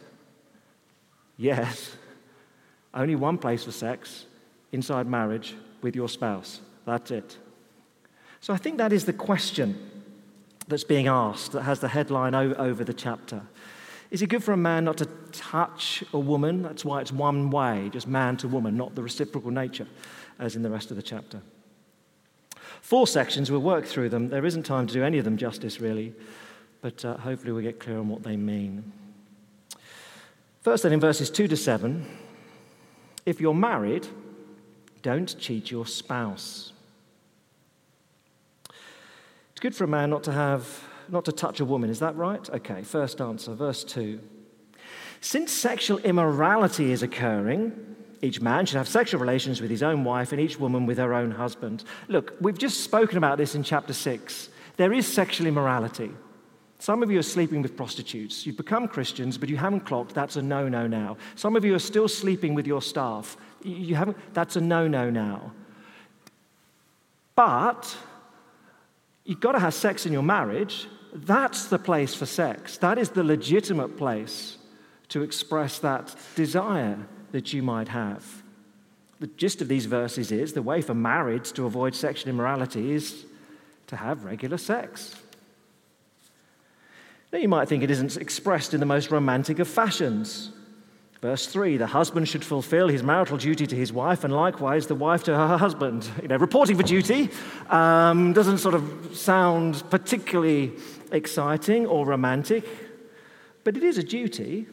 Yes. 1.38 1.96
Only 2.94 3.16
one 3.16 3.38
place 3.38 3.64
for 3.64 3.72
sex 3.72 4.26
inside 4.72 5.08
marriage 5.08 5.56
with 5.82 5.96
your 5.96 6.10
spouse. 6.10 6.62
That's 6.86 7.12
it. 7.12 7.38
So 8.42 8.54
I 8.54 8.58
think 8.58 8.78
that 8.78 8.92
is 8.92 9.06
the 9.06 9.14
question 9.14 9.90
that's 10.68 10.84
being 10.84 11.08
asked 11.08 11.54
that 11.54 11.64
has 11.64 11.80
the 11.80 11.88
headline 11.88 12.36
over 12.36 12.84
the 12.84 12.94
chapter. 12.94 13.42
Is 14.10 14.22
it 14.22 14.28
good 14.28 14.44
for 14.44 14.52
a 14.52 14.58
man 14.58 14.84
not 14.86 14.98
to 14.98 15.06
touch 15.32 16.04
a 16.12 16.20
woman? 16.20 16.64
That's 16.64 16.84
why 16.84 17.00
it's 17.02 17.14
one 17.14 17.50
way, 17.50 17.90
just 17.94 18.08
man 18.08 18.36
to 18.38 18.48
woman, 18.48 18.76
not 18.76 18.94
the 18.94 19.02
reciprocal 19.02 19.52
nature 19.52 19.88
as 20.38 20.56
in 20.56 20.64
the 20.64 20.70
rest 20.70 20.92
of 20.92 20.98
the 20.98 21.04
chapter. 21.04 21.42
Four 22.82 23.08
sections, 23.08 23.50
we'll 23.50 23.62
work 23.62 23.86
through 23.86 24.10
them. 24.10 24.30
There 24.30 24.46
isn't 24.46 24.64
time 24.64 24.88
to 24.88 24.94
do 24.94 25.04
any 25.04 25.18
of 25.18 25.24
them 25.24 25.38
justice, 25.38 25.80
really, 25.80 26.14
but 26.82 27.06
uh, 27.06 27.18
hopefully 27.18 27.54
we'll 27.54 27.64
get 27.64 27.80
clear 27.80 27.98
on 27.98 28.10
what 28.10 28.24
they 28.24 28.36
mean. 28.36 28.92
First, 30.62 30.84
then, 30.84 30.92
in 30.92 31.00
verses 31.00 31.30
2 31.30 31.48
to 31.48 31.58
7, 31.58 32.06
if 33.26 33.40
you're 33.40 33.54
married, 33.54 34.08
don't 35.02 35.38
cheat 35.40 35.72
your 35.72 35.86
spouse. 35.86 36.74
It's 38.70 39.60
good 39.60 39.76
for 39.76 39.86
a 39.86 39.88
man 39.88 40.10
not 40.10 40.24
to 40.24 40.32
have 40.32 40.84
not 41.10 41.26
to 41.26 41.32
touch 41.32 41.60
a 41.60 41.66
woman, 41.66 41.90
is 41.90 42.00
that 42.00 42.16
right? 42.16 42.50
Okay, 42.50 42.84
first 42.84 43.20
answer, 43.20 43.54
verse 43.54 43.84
2. 43.84 44.20
Since 45.20 45.52
sexual 45.52 45.98
immorality 46.00 46.92
is 46.92 47.04
occurring, 47.04 47.96
each 48.22 48.40
man 48.40 48.66
should 48.66 48.78
have 48.78 48.88
sexual 48.88 49.20
relations 49.20 49.62
with 49.62 49.72
his 49.72 49.82
own 49.82 50.04
wife 50.04 50.32
and 50.32 50.40
each 50.40 50.60
woman 50.60 50.86
with 50.86 50.98
her 50.98 51.14
own 51.14 51.32
husband. 51.32 51.84
Look, 52.08 52.36
we've 52.40 52.58
just 52.58 52.82
spoken 52.82 53.18
about 53.18 53.38
this 53.38 53.56
in 53.56 53.64
chapter 53.64 53.94
6. 53.94 54.50
There 54.78 54.94
is 54.94 55.12
sexual 55.12 55.48
immorality. 55.48 56.12
Some 56.78 57.04
of 57.04 57.12
you 57.12 57.20
are 57.20 57.24
sleeping 57.24 57.62
with 57.62 57.78
prostitutes. 57.78 58.46
You've 58.46 58.58
become 58.58 58.88
Christians, 58.88 59.38
but 59.38 59.50
you 59.50 59.58
haven't 59.58 59.82
clocked. 59.82 60.16
That's 60.16 60.36
a 60.36 60.42
no 60.42 60.68
no 60.68 60.88
now. 60.88 61.18
Some 61.36 61.56
of 61.56 61.66
you 61.66 61.76
are 61.76 61.80
still 61.80 62.08
sleeping 62.08 62.56
with 62.56 62.66
your 62.66 62.82
staff. 62.82 63.38
You 63.64 63.96
haven't, 63.96 64.18
that's 64.34 64.56
a 64.56 64.62
no 64.62 64.88
no 64.88 65.10
now. 65.10 65.52
But 67.36 67.96
you've 69.26 69.40
got 69.40 69.54
to 69.54 69.60
have 69.60 69.74
sex 69.74 70.06
in 70.06 70.14
your 70.14 70.24
marriage. 70.24 70.88
That's 71.14 71.66
the 71.66 71.80
place 71.80 72.16
for 72.16 72.26
sex. 72.26 72.78
That 72.78 72.98
is 72.98 73.10
the 73.10 73.24
legitimate 73.24 73.98
place 73.98 74.58
to 75.10 75.22
express 75.24 75.80
that 75.80 76.16
desire 76.36 76.98
that 77.32 77.54
you 77.54 77.64
might 77.64 77.88
have. 77.90 78.44
The 79.20 79.28
gist 79.28 79.62
of 79.62 79.68
these 79.68 79.86
verses 79.86 80.32
is 80.32 80.54
the 80.54 80.62
way 80.62 80.82
for 80.82 80.94
marrieds 80.94 81.54
to 81.54 81.66
avoid 81.66 81.96
sexual 81.96 82.30
immorality 82.30 82.92
is 82.92 83.26
to 83.88 83.96
have 83.96 84.24
regular 84.24 84.58
sex. 84.58 85.16
Now, 87.32 87.40
you 87.40 87.48
might 87.48 87.70
think 87.70 87.84
it 87.84 87.92
isn't 87.92 88.18
expressed 88.18 88.74
in 88.74 88.80
the 88.80 88.86
most 88.86 89.12
romantic 89.12 89.60
of 89.60 89.68
fashions. 89.68 90.52
Verse 91.22 91.46
3 91.46 91.78
the 91.78 91.88
husband 91.88 92.28
should 92.28 92.44
fulfill 92.44 92.88
his 92.88 93.04
marital 93.04 93.38
duty 93.38 93.68
to 93.68 93.76
his 93.76 93.94
wife, 93.94 94.24
and 94.24 94.34
likewise 94.34 94.88
the 94.88 94.96
wife 94.96 95.24
to 95.26 95.36
her 95.36 95.58
husband. 95.58 96.10
You 96.22 96.28
know, 96.28 96.38
reporting 96.38 96.76
for 96.76 96.84
duty 96.84 97.30
um, 97.70 98.34
doesn't 98.34 98.58
sort 98.58 98.74
of 98.74 99.16
sound 99.16 99.84
particularly 99.90 100.74
exciting 101.12 101.86
or 101.86 102.06
romantic, 102.06 102.66
but 103.64 103.78
it 103.78 103.84
is 103.84 103.98
a 103.98 104.04
duty. 104.04 104.68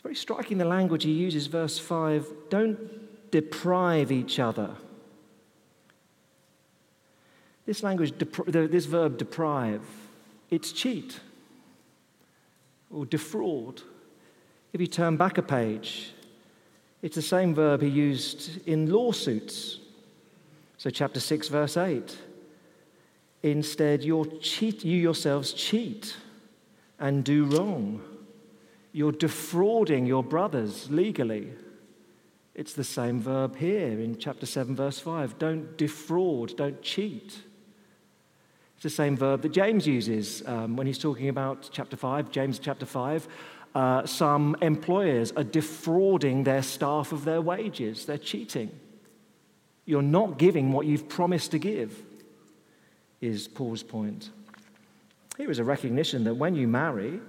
It's 0.00 0.02
very 0.02 0.14
striking 0.14 0.56
the 0.56 0.64
language 0.64 1.04
he 1.04 1.12
uses, 1.12 1.46
verse 1.46 1.78
5 1.78 2.26
don't 2.48 3.30
deprive 3.30 4.10
each 4.10 4.38
other. 4.38 4.70
This 7.66 7.82
language, 7.82 8.14
this 8.46 8.86
verb 8.86 9.18
deprive, 9.18 9.82
it's 10.48 10.72
cheat 10.72 11.20
or 12.90 13.04
defraud. 13.04 13.82
If 14.72 14.80
you 14.80 14.86
turn 14.86 15.18
back 15.18 15.36
a 15.36 15.42
page, 15.42 16.14
it's 17.02 17.16
the 17.16 17.20
same 17.20 17.54
verb 17.54 17.82
he 17.82 17.88
used 17.88 18.66
in 18.66 18.90
lawsuits. 18.90 19.80
So, 20.78 20.88
chapter 20.88 21.20
6, 21.20 21.48
verse 21.48 21.76
8. 21.76 22.16
Instead, 23.42 24.00
cheat, 24.40 24.82
you 24.82 24.96
yourselves 24.96 25.52
cheat 25.52 26.16
and 26.98 27.22
do 27.22 27.44
wrong. 27.44 28.00
You're 28.92 29.12
defrauding 29.12 30.06
your 30.06 30.22
brothers 30.22 30.90
legally. 30.90 31.52
It's 32.54 32.72
the 32.72 32.84
same 32.84 33.20
verb 33.20 33.56
here 33.56 34.00
in 34.00 34.18
chapter 34.18 34.46
7, 34.46 34.74
verse 34.74 34.98
5. 34.98 35.38
Don't 35.38 35.76
defraud, 35.78 36.56
don't 36.56 36.82
cheat. 36.82 37.38
It's 38.74 38.82
the 38.82 38.90
same 38.90 39.16
verb 39.16 39.42
that 39.42 39.52
James 39.52 39.86
uses 39.86 40.42
um, 40.46 40.76
when 40.76 40.86
he's 40.86 40.98
talking 40.98 41.28
about 41.28 41.68
chapter 41.72 41.96
5, 41.96 42.30
James 42.30 42.58
chapter 42.58 42.86
5. 42.86 43.28
Uh, 43.74 44.04
some 44.04 44.56
employers 44.62 45.32
are 45.32 45.44
defrauding 45.44 46.42
their 46.42 46.62
staff 46.62 47.12
of 47.12 47.24
their 47.24 47.40
wages, 47.40 48.06
they're 48.06 48.18
cheating. 48.18 48.70
You're 49.84 50.02
not 50.02 50.38
giving 50.38 50.72
what 50.72 50.86
you've 50.86 51.08
promised 51.08 51.52
to 51.52 51.58
give, 51.58 52.02
is 53.20 53.46
Paul's 53.46 53.82
point. 53.82 54.30
Here 55.36 55.50
is 55.50 55.58
a 55.58 55.64
recognition 55.64 56.24
that 56.24 56.34
when 56.34 56.54
you 56.54 56.66
marry, 56.66 57.20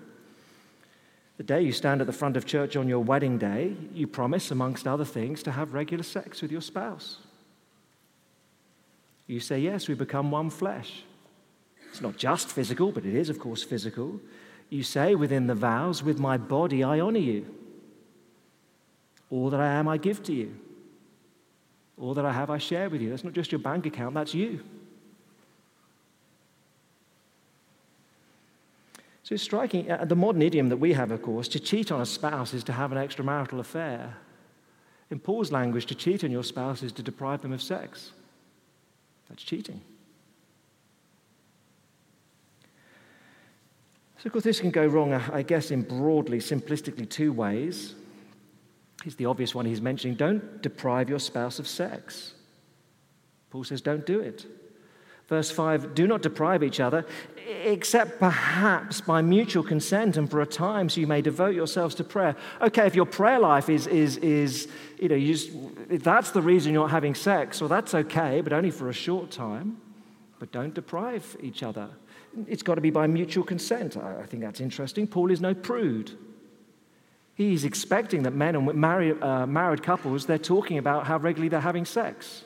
the 1.42 1.56
day 1.56 1.62
you 1.64 1.72
stand 1.72 2.02
at 2.02 2.06
the 2.06 2.14
front 2.14 2.38
of 2.38 2.46
church 2.46 2.76
on 2.76 2.88
your 2.88 3.00
wedding 3.00 3.40
day, 3.40 3.76
you 3.96 4.06
promise, 4.06 4.52
amongst 4.52 4.88
other 4.88 5.04
things, 5.04 5.42
to 5.42 5.52
have 5.52 5.74
regular 5.74 6.04
sex 6.04 6.40
with 6.40 6.52
your 6.52 6.62
spouse. 6.62 7.18
You 9.26 9.40
say, 9.40 9.58
Yes, 9.58 9.88
we 9.88 9.96
become 9.96 10.30
one 10.30 10.52
flesh. 10.52 11.02
It's 11.90 12.00
not 12.00 12.16
just 12.16 12.50
physical, 12.50 12.92
but 12.92 13.08
it 13.08 13.16
is, 13.16 13.28
of 13.28 13.40
course, 13.40 13.64
physical. 13.64 14.20
You 14.70 14.84
say 14.84 15.16
within 15.16 15.48
the 15.48 15.56
vows, 15.56 16.04
With 16.04 16.20
my 16.20 16.38
body 16.38 16.84
I 16.84 17.00
honor 17.00 17.18
you. 17.18 17.48
All 19.32 19.50
that 19.50 19.60
I 19.60 19.70
am, 19.80 19.88
I 19.88 19.98
give 19.98 20.22
to 20.26 20.34
you. 20.34 20.56
All 22.00 22.14
that 22.14 22.26
I 22.26 22.34
have, 22.34 22.52
I 22.52 22.60
share 22.60 22.88
with 22.88 23.02
you. 23.02 23.10
That's 23.10 23.24
not 23.24 23.34
just 23.34 23.52
your 23.52 23.58
bank 23.58 23.88
account, 23.88 24.14
that's 24.14 24.36
you. 24.36 24.64
So 29.24 29.36
it's 29.36 29.44
striking. 29.44 29.90
Uh, 29.92 30.06
the 30.06 30.16
modern 30.16 30.42
idiom 30.42 30.70
that 30.70 30.78
we 30.78 30.94
have, 30.94 31.12
of 31.12 31.22
course, 31.22 31.48
to 31.50 31.60
cheat 31.60 31.92
on 31.92 32.02
a 32.02 32.06
spouse 32.06 32.54
is 32.54 32.64
to 32.66 32.74
have 32.74 32.92
an 32.92 32.98
extramarital 32.98 33.60
affair. 33.60 34.18
In 35.10 35.20
Paul's 35.20 35.52
language, 35.52 35.86
to 35.88 35.96
cheat 35.96 36.24
on 36.24 36.32
your 36.32 36.44
spouse 36.44 36.84
is 36.84 36.92
to 36.94 37.04
deprive 37.04 37.42
them 37.42 37.52
of 37.52 37.62
sex. 37.62 38.12
That's 39.30 39.44
cheating. 39.44 39.82
So, 44.18 44.28
of 44.28 44.34
course, 44.34 44.44
this 44.44 44.60
can 44.60 44.72
go 44.72 44.86
wrong, 44.86 45.14
I 45.14 45.42
guess, 45.42 45.72
in 45.72 45.82
broadly, 45.82 46.38
simplistically, 46.40 47.10
two 47.10 47.34
ways. 47.34 47.96
Here's 49.04 49.16
the 49.16 49.26
obvious 49.26 49.56
one 49.56 49.66
he's 49.66 49.82
mentioning 49.82 50.16
don't 50.16 50.62
deprive 50.62 51.10
your 51.10 51.20
spouse 51.20 51.60
of 51.60 51.68
sex. 51.68 52.34
Paul 53.50 53.64
says, 53.64 53.82
don't 53.82 54.06
do 54.06 54.20
it. 54.20 54.46
Verse 55.32 55.50
5 55.50 55.96
do 55.96 56.08
not 56.08 56.22
deprive 56.22 56.62
each 56.62 56.82
other, 56.82 57.06
except 57.64 58.20
perhaps 58.20 59.00
by 59.00 59.22
mutual 59.22 59.64
consent 59.64 60.18
and 60.18 60.30
for 60.30 60.42
a 60.42 60.46
time, 60.46 60.90
so 60.90 61.00
you 61.00 61.08
may 61.08 61.22
devote 61.22 61.56
yourselves 61.56 61.96
to 61.96 62.04
prayer. 62.04 62.36
Okay, 62.60 62.86
if 62.86 62.96
your 62.96 63.06
prayer 63.06 63.40
life 63.40 63.70
is, 63.70 63.88
is, 63.88 64.18
is 64.18 64.68
you 65.00 65.08
know, 65.08 65.16
you 65.16 65.34
just, 65.34 65.52
if 65.90 66.04
that's 66.04 66.32
the 66.32 66.42
reason 66.42 66.74
you're 66.74 66.84
not 66.84 66.92
having 66.92 67.16
sex, 67.16 67.62
well, 67.62 67.70
that's 67.70 67.94
okay, 67.94 68.42
but 68.42 68.52
only 68.52 68.72
for 68.72 68.90
a 68.90 68.94
short 68.94 69.32
time. 69.32 69.78
But 70.38 70.52
don't 70.52 70.74
deprive 70.74 71.38
each 71.42 71.64
other. 71.64 71.88
It's 72.50 72.62
got 72.62 72.76
to 72.76 72.82
be 72.82 72.90
by 72.90 73.08
mutual 73.08 73.46
consent. 73.46 73.96
I 73.96 74.26
think 74.26 74.44
that's 74.44 74.60
interesting. 74.60 75.08
Paul 75.08 75.32
is 75.32 75.40
no 75.40 75.54
prude. 75.54 76.12
He's 77.36 77.64
expecting 77.64 78.24
that 78.24 78.34
men 78.34 78.58
and 78.58 78.74
married, 78.74 79.24
uh, 79.24 79.48
married 79.48 79.82
couples, 79.82 80.26
they're 80.26 80.38
talking 80.38 80.78
about 80.78 81.08
how 81.08 81.20
regularly 81.20 81.48
they're 81.48 81.62
having 81.62 81.86
sex. 81.86 82.44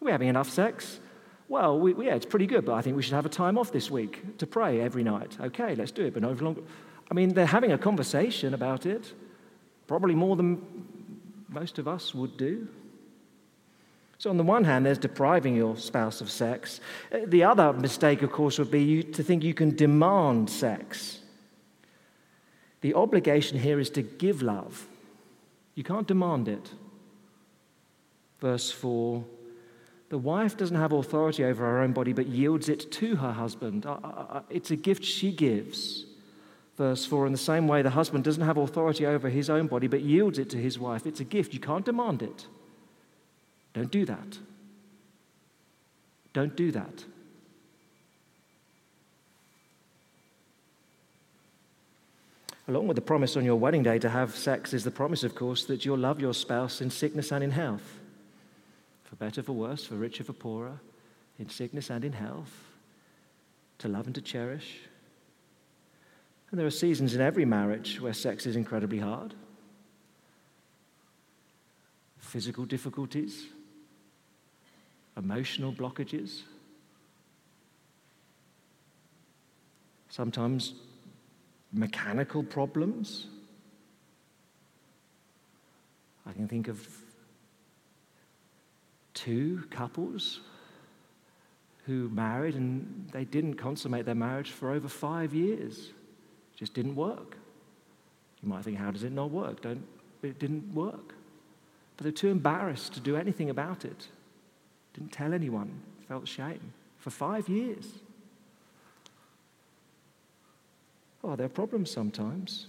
Are 0.00 0.04
we 0.04 0.12
having 0.12 0.28
enough 0.28 0.48
sex? 0.48 1.00
Well, 1.48 1.78
we, 1.78 2.06
yeah, 2.06 2.14
it's 2.14 2.26
pretty 2.26 2.46
good, 2.46 2.64
but 2.64 2.74
I 2.74 2.80
think 2.80 2.96
we 2.96 3.02
should 3.02 3.12
have 3.12 3.26
a 3.26 3.30
time 3.30 3.58
off 3.58 3.70
this 3.70 3.90
week 3.90 4.38
to 4.38 4.46
pray 4.46 4.80
every 4.80 5.02
night. 5.02 5.36
Okay, 5.40 5.74
let's 5.74 5.92
do 5.92 6.04
it, 6.04 6.14
but 6.14 6.22
no 6.22 6.32
longer. 6.32 6.62
I 7.10 7.14
mean, 7.14 7.34
they're 7.34 7.46
having 7.46 7.72
a 7.72 7.78
conversation 7.78 8.54
about 8.54 8.86
it, 8.86 9.12
probably 9.86 10.14
more 10.14 10.36
than 10.36 10.62
most 11.48 11.78
of 11.78 11.86
us 11.86 12.14
would 12.14 12.36
do. 12.36 12.66
So, 14.16 14.30
on 14.30 14.38
the 14.38 14.42
one 14.42 14.64
hand, 14.64 14.86
there's 14.86 14.98
depriving 14.98 15.54
your 15.54 15.76
spouse 15.76 16.20
of 16.20 16.30
sex. 16.30 16.80
Uh, 17.12 17.18
the 17.26 17.44
other 17.44 17.72
mistake, 17.74 18.22
of 18.22 18.32
course, 18.32 18.58
would 18.58 18.70
be 18.70 19.02
to 19.02 19.22
think 19.22 19.42
you 19.42 19.52
can 19.52 19.76
demand 19.76 20.48
sex. 20.48 21.20
The 22.80 22.94
obligation 22.94 23.58
here 23.58 23.78
is 23.78 23.90
to 23.90 24.02
give 24.02 24.40
love. 24.40 24.86
You 25.74 25.84
can't 25.84 26.06
demand 26.06 26.48
it. 26.48 26.70
Verse 28.40 28.70
4 28.70 29.24
The 30.10 30.18
wife 30.18 30.56
doesn't 30.56 30.76
have 30.76 30.92
authority 30.92 31.44
over 31.44 31.64
her 31.64 31.80
own 31.80 31.92
body, 31.92 32.12
but 32.12 32.26
yields 32.26 32.68
it 32.68 32.90
to 32.92 33.16
her 33.16 33.32
husband. 33.32 33.86
Uh, 33.86 33.98
uh, 34.02 34.42
it's 34.50 34.70
a 34.70 34.76
gift 34.76 35.04
she 35.04 35.32
gives. 35.32 36.04
Verse 36.76 37.06
4 37.06 37.26
In 37.26 37.32
the 37.32 37.38
same 37.38 37.66
way, 37.66 37.82
the 37.82 37.90
husband 37.90 38.24
doesn't 38.24 38.42
have 38.42 38.56
authority 38.56 39.06
over 39.06 39.28
his 39.28 39.48
own 39.48 39.66
body, 39.66 39.86
but 39.86 40.02
yields 40.02 40.38
it 40.38 40.50
to 40.50 40.58
his 40.58 40.78
wife. 40.78 41.06
It's 41.06 41.20
a 41.20 41.24
gift. 41.24 41.54
You 41.54 41.60
can't 41.60 41.84
demand 41.84 42.22
it. 42.22 42.46
Don't 43.72 43.90
do 43.90 44.04
that. 44.04 44.38
Don't 46.32 46.54
do 46.54 46.70
that. 46.72 47.04
Along 52.66 52.86
with 52.86 52.94
the 52.94 53.02
promise 53.02 53.36
on 53.36 53.44
your 53.44 53.56
wedding 53.56 53.82
day 53.82 53.98
to 53.98 54.08
have 54.08 54.34
sex 54.34 54.72
is 54.72 54.84
the 54.84 54.90
promise, 54.90 55.22
of 55.22 55.34
course, 55.34 55.64
that 55.66 55.84
you'll 55.84 55.98
love 55.98 56.20
your 56.20 56.32
spouse 56.32 56.80
in 56.80 56.90
sickness 56.90 57.30
and 57.30 57.44
in 57.44 57.50
health. 57.50 58.00
For 59.14 59.26
better, 59.26 59.44
for 59.44 59.52
worse, 59.52 59.84
for 59.84 59.94
richer, 59.94 60.24
for 60.24 60.32
poorer, 60.32 60.80
in 61.38 61.48
sickness 61.48 61.88
and 61.88 62.04
in 62.04 62.12
health, 62.12 62.52
to 63.78 63.86
love 63.86 64.06
and 64.06 64.14
to 64.16 64.20
cherish. 64.20 64.80
And 66.50 66.58
there 66.58 66.66
are 66.66 66.70
seasons 66.70 67.14
in 67.14 67.20
every 67.20 67.44
marriage 67.44 68.00
where 68.00 68.12
sex 68.12 68.44
is 68.44 68.56
incredibly 68.56 68.98
hard. 68.98 69.34
Physical 72.18 72.64
difficulties, 72.64 73.44
emotional 75.16 75.72
blockages, 75.72 76.42
sometimes 80.08 80.74
mechanical 81.72 82.42
problems. 82.42 83.28
I 86.26 86.32
can 86.32 86.48
think 86.48 86.66
of 86.66 87.03
two 89.14 89.64
couples 89.70 90.40
who 91.86 92.08
married 92.10 92.54
and 92.54 93.08
they 93.12 93.24
didn't 93.24 93.54
consummate 93.54 94.06
their 94.06 94.14
marriage 94.14 94.50
for 94.50 94.70
over 94.72 94.88
five 94.88 95.34
years. 95.34 95.90
It 96.52 96.58
just 96.58 96.74
didn't 96.74 96.94
work. 96.94 97.36
You 98.42 98.48
might 98.48 98.64
think, 98.64 98.78
how 98.78 98.90
does 98.90 99.04
it 99.04 99.12
not 99.12 99.30
work? 99.30 99.62
Don't, 99.62 99.86
it 100.22 100.38
didn't 100.38 100.74
work. 100.74 101.14
But 101.96 102.04
they're 102.04 102.12
too 102.12 102.28
embarrassed 102.28 102.94
to 102.94 103.00
do 103.00 103.16
anything 103.16 103.50
about 103.50 103.84
it. 103.84 104.08
Didn't 104.94 105.12
tell 105.12 105.32
anyone, 105.32 105.80
felt 106.08 106.28
shame. 106.28 106.72
for 107.04 107.10
five 107.10 107.50
years. 107.50 107.86
Oh, 111.22 111.36
there 111.36 111.44
are 111.44 111.50
problems 111.50 111.90
sometimes. 111.90 112.66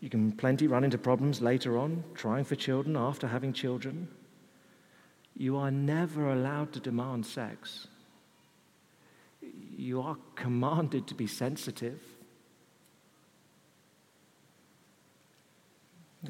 You 0.00 0.10
can 0.10 0.32
plenty 0.32 0.66
run 0.66 0.82
into 0.82 0.98
problems 0.98 1.40
later 1.40 1.78
on, 1.78 2.02
trying 2.14 2.44
for 2.44 2.56
children 2.56 2.96
after 2.96 3.28
having 3.28 3.52
children. 3.52 4.08
You 5.36 5.56
are 5.58 5.70
never 5.70 6.32
allowed 6.32 6.72
to 6.72 6.80
demand 6.80 7.26
sex. 7.26 7.88
You 9.76 10.00
are 10.00 10.16
commanded 10.34 11.06
to 11.08 11.14
be 11.14 11.26
sensitive. 11.26 12.00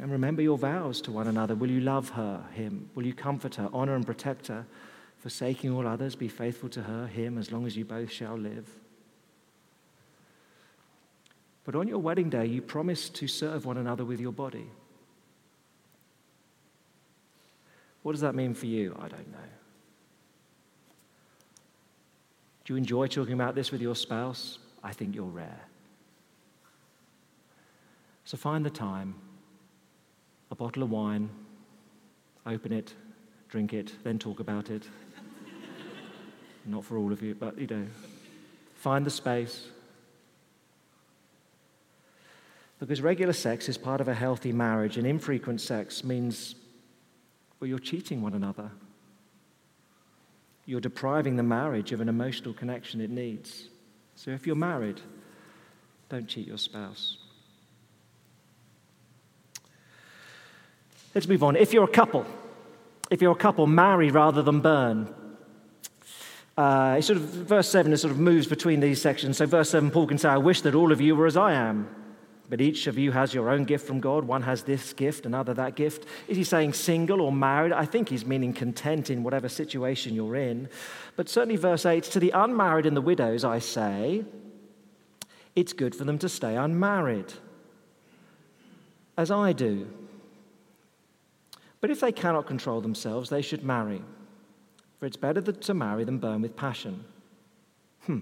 And 0.01 0.11
remember 0.11 0.43
your 0.43 0.59
vows 0.59 1.01
to 1.03 1.13
one 1.13 1.29
another. 1.29 1.55
Will 1.55 1.71
you 1.71 1.81
love 1.81 2.11
her, 2.11 2.45
him? 2.53 2.91
Will 2.95 3.07
you 3.07 3.15
comfort 3.15 3.55
her, 3.55 3.71
honor 3.73 3.95
and 3.95 4.05
protect 4.05 4.49
her? 4.49 4.67
Forsaking 5.19 5.71
all 5.71 5.87
others, 5.87 6.17
be 6.17 6.29
faithful 6.29 6.69
to 6.71 6.83
her, 6.83 7.07
him, 7.07 7.39
as 7.39 7.51
long 7.51 7.67
as 7.67 7.77
you 7.77 7.85
both 7.85 8.11
shall 8.11 8.37
live. 8.37 8.69
But 11.65 11.75
on 11.75 11.89
your 11.89 11.99
wedding 11.99 12.31
day, 12.31 12.47
you 12.47 12.61
promise 12.61 13.09
to 13.09 13.27
serve 13.27 13.65
one 13.65 13.77
another 13.77 14.05
with 14.05 14.21
your 14.21 14.33
body. 14.33 14.67
What 18.07 18.13
does 18.13 18.21
that 18.21 18.37
mean 18.37 18.55
for 18.55 18.67
you? 18.67 18.95
I 19.01 19.09
don't 19.09 19.33
know. 19.33 19.49
Do 22.65 22.73
you 22.73 22.77
enjoy 22.77 23.09
talking 23.09 23.35
about 23.35 23.57
this 23.57 23.73
with 23.73 23.81
your 23.81 23.97
spouse? 23.97 24.61
I 24.85 24.93
think 24.93 25.17
you're 25.17 25.25
rare. 25.25 25.63
So 28.25 28.37
find 28.37 28.65
the 28.65 28.71
time, 28.71 29.17
a 30.53 30.55
bottle 30.55 30.85
of 30.85 30.91
wine, 30.93 31.31
open 32.47 32.73
it, 32.73 32.95
drink 33.49 33.73
it, 33.73 33.93
then 34.05 34.21
talk 34.21 34.39
about 34.39 34.71
it. 34.71 34.85
Not 36.65 36.85
for 36.85 36.99
all 36.99 37.13
of 37.13 37.23
you, 37.23 37.35
but 37.35 37.59
you 37.59 37.67
know, 37.67 37.87
find 38.77 39.05
the 39.05 39.11
space. 39.11 39.67
Because 42.79 43.01
regular 43.01 43.33
sex 43.33 43.69
is 43.69 43.77
part 43.77 44.01
of 44.01 44.07
a 44.07 44.15
healthy 44.15 44.53
marriage, 44.53 44.97
and 44.97 45.09
infrequent 45.09 45.61
sex 45.61 46.05
means 46.05 46.55
you're 47.67 47.79
cheating 47.79 48.23
one 48.23 48.35
another. 48.35 48.71
You're 50.65 50.81
depriving 50.81 51.37
the 51.37 51.43
marriage 51.43 51.93
of 51.93 52.01
an 52.01 52.09
emotional 52.09 52.55
connection 52.55 53.01
it 53.01 53.11
needs. 53.11 53.69
So 54.17 54.31
if 54.31 54.47
you're 54.47 54.57
married, 54.57 55.01
don't 56.09 56.27
cheat 56.27 56.47
your 56.47 56.59
spouse. 56.59 57.19
Let's 61.15 61.29
move 61.29 61.43
on. 61.43 61.57
If 61.57 61.73
you're 61.73 61.85
a 61.85 61.89
couple, 61.89 62.27
if 63.11 63.23
you're 63.23 63.33
a 63.33 63.37
couple, 63.37 63.67
marry 63.67 64.11
rather 64.11 64.43
than 64.43 64.61
burn. 64.61 65.15
Uh, 66.57 67.01
sort 67.01 67.19
of 67.19 67.23
verse 67.23 67.69
7 67.69 67.93
it 67.93 67.99
sort 67.99 68.11
of 68.11 68.19
moves 68.19 68.47
between 68.47 68.81
these 68.81 69.01
sections. 69.01 69.37
So, 69.37 69.47
verse 69.47 69.71
7, 69.71 69.91
Paul 69.91 70.07
can 70.07 70.19
say, 70.19 70.29
I 70.29 70.39
wish 70.39 70.63
that 70.63 70.75
all 70.75 70.91
of 70.91 71.01
you 71.01 71.15
were 71.15 71.27
as 71.27 71.37
I 71.37 71.53
am. 71.53 71.89
But 72.49 72.61
each 72.61 72.87
of 72.87 72.97
you 72.97 73.11
has 73.11 73.35
your 73.35 73.51
own 73.51 73.65
gift 73.65 73.87
from 73.87 73.99
God. 73.99 74.25
One 74.25 74.43
has 74.43 74.63
this 74.63 74.93
gift, 74.93 75.27
another 75.27 75.53
that 75.55 75.75
gift. 75.75 76.07
Is 76.29 76.37
he 76.37 76.45
saying 76.45 76.75
single 76.75 77.21
or 77.21 77.33
married? 77.33 77.73
I 77.73 77.85
think 77.85 78.09
he's 78.09 78.25
meaning 78.25 78.53
content 78.53 79.11
in 79.11 79.25
whatever 79.25 79.49
situation 79.49 80.15
you're 80.15 80.37
in. 80.37 80.69
But 81.17 81.29
certainly, 81.29 81.57
verse 81.57 81.85
8 81.85 82.05
to 82.05 82.21
the 82.21 82.31
unmarried 82.31 82.87
and 82.87 82.97
the 82.97 83.01
widows, 83.01 83.45
I 83.45 83.59
say, 83.59 84.25
it's 85.57 85.73
good 85.73 85.95
for 85.97 86.05
them 86.05 86.19
to 86.19 86.29
stay 86.29 86.55
unmarried, 86.55 87.33
as 89.17 89.31
I 89.31 89.53
do. 89.53 89.89
But 91.81 91.91
if 91.91 92.01
they 92.01 92.13
cannot 92.13 92.47
control 92.47 92.81
themselves, 92.81 93.31
they 93.31 93.43
should 93.43 93.65
marry. 93.65 94.03
For 94.99 95.07
it's 95.07 95.17
better 95.17 95.41
to 95.41 95.75
marry 95.75 96.05
than 96.05 96.19
burn 96.19 96.43
with 96.43 96.57
passion. 96.57 97.05
Hmm. 98.05 98.19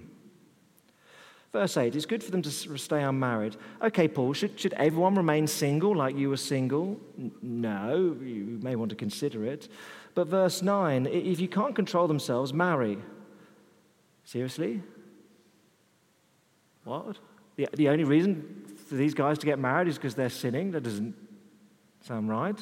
Verse 1.55 1.77
8, 1.77 1.95
it's 1.95 2.05
good 2.05 2.21
for 2.21 2.31
them 2.31 2.41
to 2.41 2.51
stay 2.51 3.01
unmarried. 3.01 3.55
Okay, 3.81 4.09
Paul, 4.09 4.33
should, 4.33 4.59
should 4.59 4.73
everyone 4.73 5.15
remain 5.15 5.47
single 5.47 5.95
like 5.95 6.17
you 6.17 6.29
were 6.29 6.35
single? 6.35 6.99
No, 7.41 8.17
you 8.21 8.59
may 8.61 8.75
want 8.75 8.89
to 8.89 8.95
consider 8.97 9.45
it. 9.45 9.69
But 10.15 10.27
verse 10.27 10.61
9, 10.61 11.05
if 11.05 11.39
you 11.39 11.47
can't 11.47 11.73
control 11.73 12.09
themselves, 12.09 12.51
marry. 12.51 12.97
Seriously? 14.25 14.83
What? 16.83 17.19
The, 17.55 17.69
the 17.71 17.87
only 17.87 18.03
reason 18.03 18.65
for 18.89 18.95
these 18.95 19.13
guys 19.13 19.37
to 19.37 19.45
get 19.45 19.57
married 19.57 19.87
is 19.87 19.95
because 19.95 20.13
they're 20.13 20.29
sinning? 20.29 20.71
That 20.71 20.83
doesn't 20.83 21.15
sound 22.01 22.27
right. 22.27 22.59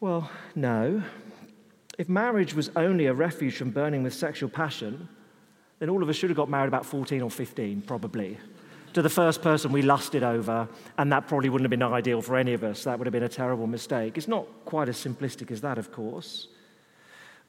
Well, 0.00 0.28
no. 0.56 1.00
If 1.96 2.08
marriage 2.08 2.54
was 2.54 2.72
only 2.74 3.06
a 3.06 3.14
refuge 3.14 3.56
from 3.56 3.70
burning 3.70 4.02
with 4.02 4.14
sexual 4.14 4.48
passion, 4.48 5.08
then 5.84 5.90
all 5.90 6.02
of 6.02 6.08
us 6.08 6.16
should 6.16 6.30
have 6.30 6.36
got 6.38 6.48
married 6.48 6.68
about 6.68 6.86
14 6.86 7.20
or 7.20 7.30
15, 7.30 7.82
probably, 7.82 8.38
to 8.94 9.02
the 9.02 9.10
first 9.10 9.42
person 9.42 9.70
we 9.70 9.82
lusted 9.82 10.22
over, 10.22 10.66
and 10.96 11.12
that 11.12 11.28
probably 11.28 11.50
wouldn't 11.50 11.70
have 11.70 11.78
been 11.78 11.82
ideal 11.82 12.22
for 12.22 12.38
any 12.38 12.54
of 12.54 12.64
us. 12.64 12.84
That 12.84 12.98
would 12.98 13.06
have 13.06 13.12
been 13.12 13.24
a 13.24 13.28
terrible 13.28 13.66
mistake. 13.66 14.16
It's 14.16 14.26
not 14.26 14.46
quite 14.64 14.88
as 14.88 14.96
simplistic 14.96 15.50
as 15.50 15.60
that, 15.60 15.76
of 15.76 15.92
course. 15.92 16.48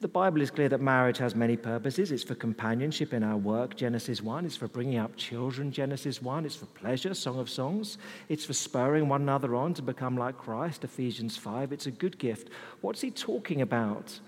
The 0.01 0.09
Bible 0.09 0.41
is 0.41 0.51
clear 0.51 0.67
that 0.67 0.81
marriage 0.81 1.17
has 1.19 1.33
many 1.33 1.55
purposes. 1.55 2.11
It's 2.11 2.25
for 2.25 2.35
companionship 2.35 3.13
in 3.13 3.23
our 3.23 3.37
work, 3.37 3.77
Genesis 3.77 4.21
1. 4.21 4.45
It's 4.45 4.57
for 4.57 4.67
bringing 4.67 4.97
up 4.97 5.15
children, 5.15 5.71
Genesis 5.71 6.21
1. 6.21 6.45
It's 6.45 6.57
for 6.57 6.65
pleasure, 6.65 7.13
Song 7.13 7.39
of 7.39 7.49
Songs. 7.49 7.97
It's 8.27 8.43
for 8.43 8.51
spurring 8.51 9.07
one 9.07 9.21
another 9.21 9.55
on 9.55 9.73
to 9.75 9.81
become 9.81 10.17
like 10.17 10.37
Christ, 10.37 10.83
Ephesians 10.83 11.37
5. 11.37 11.71
It's 11.71 11.85
a 11.85 11.91
good 11.91 12.19
gift. 12.19 12.49
What's 12.81 12.99
he 12.99 13.11
talking 13.11 13.61
about? 13.61 14.19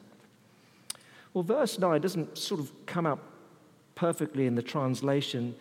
Well, 1.33 1.43
verse 1.43 1.77
9 1.77 1.99
doesn't 1.99 2.37
sort 2.37 2.61
of 2.61 2.71
come 2.85 3.05
out 3.05 3.19
perfectly 3.97 4.45
in 4.45 4.55
the 4.55 4.61
translation, 4.61 5.55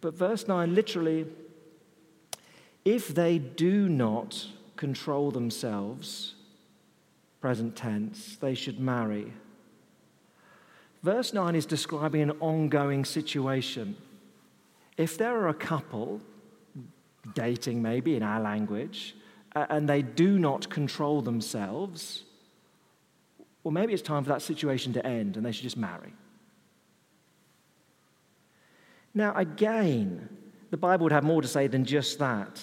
but 0.00 0.12
verse 0.12 0.46
9 0.46 0.74
literally, 0.74 1.26
if 2.84 3.14
they 3.14 3.38
do 3.38 3.88
not 3.88 4.46
control 4.76 5.30
themselves, 5.30 6.34
present 7.40 7.76
tense, 7.76 8.36
they 8.40 8.54
should 8.54 8.78
marry. 8.78 9.32
Verse 11.02 11.32
9 11.32 11.54
is 11.54 11.64
describing 11.64 12.22
an 12.22 12.32
ongoing 12.40 13.04
situation. 13.04 13.96
If 14.96 15.16
there 15.16 15.38
are 15.38 15.48
a 15.48 15.54
couple, 15.54 16.20
dating 17.34 17.80
maybe 17.80 18.16
in 18.16 18.22
our 18.22 18.40
language, 18.40 19.14
and 19.54 19.88
they 19.88 20.02
do 20.02 20.38
not 20.38 20.68
control 20.68 21.22
themselves, 21.22 22.24
well, 23.62 23.72
maybe 23.72 23.92
it's 23.92 24.02
time 24.02 24.24
for 24.24 24.30
that 24.30 24.42
situation 24.42 24.92
to 24.94 25.06
end 25.06 25.36
and 25.36 25.46
they 25.46 25.52
should 25.52 25.62
just 25.62 25.76
marry. 25.76 26.12
Now, 29.16 29.34
again, 29.34 30.28
the 30.70 30.76
Bible 30.76 31.04
would 31.04 31.12
have 31.12 31.24
more 31.24 31.40
to 31.40 31.48
say 31.48 31.68
than 31.68 31.86
just 31.86 32.18
that. 32.18 32.62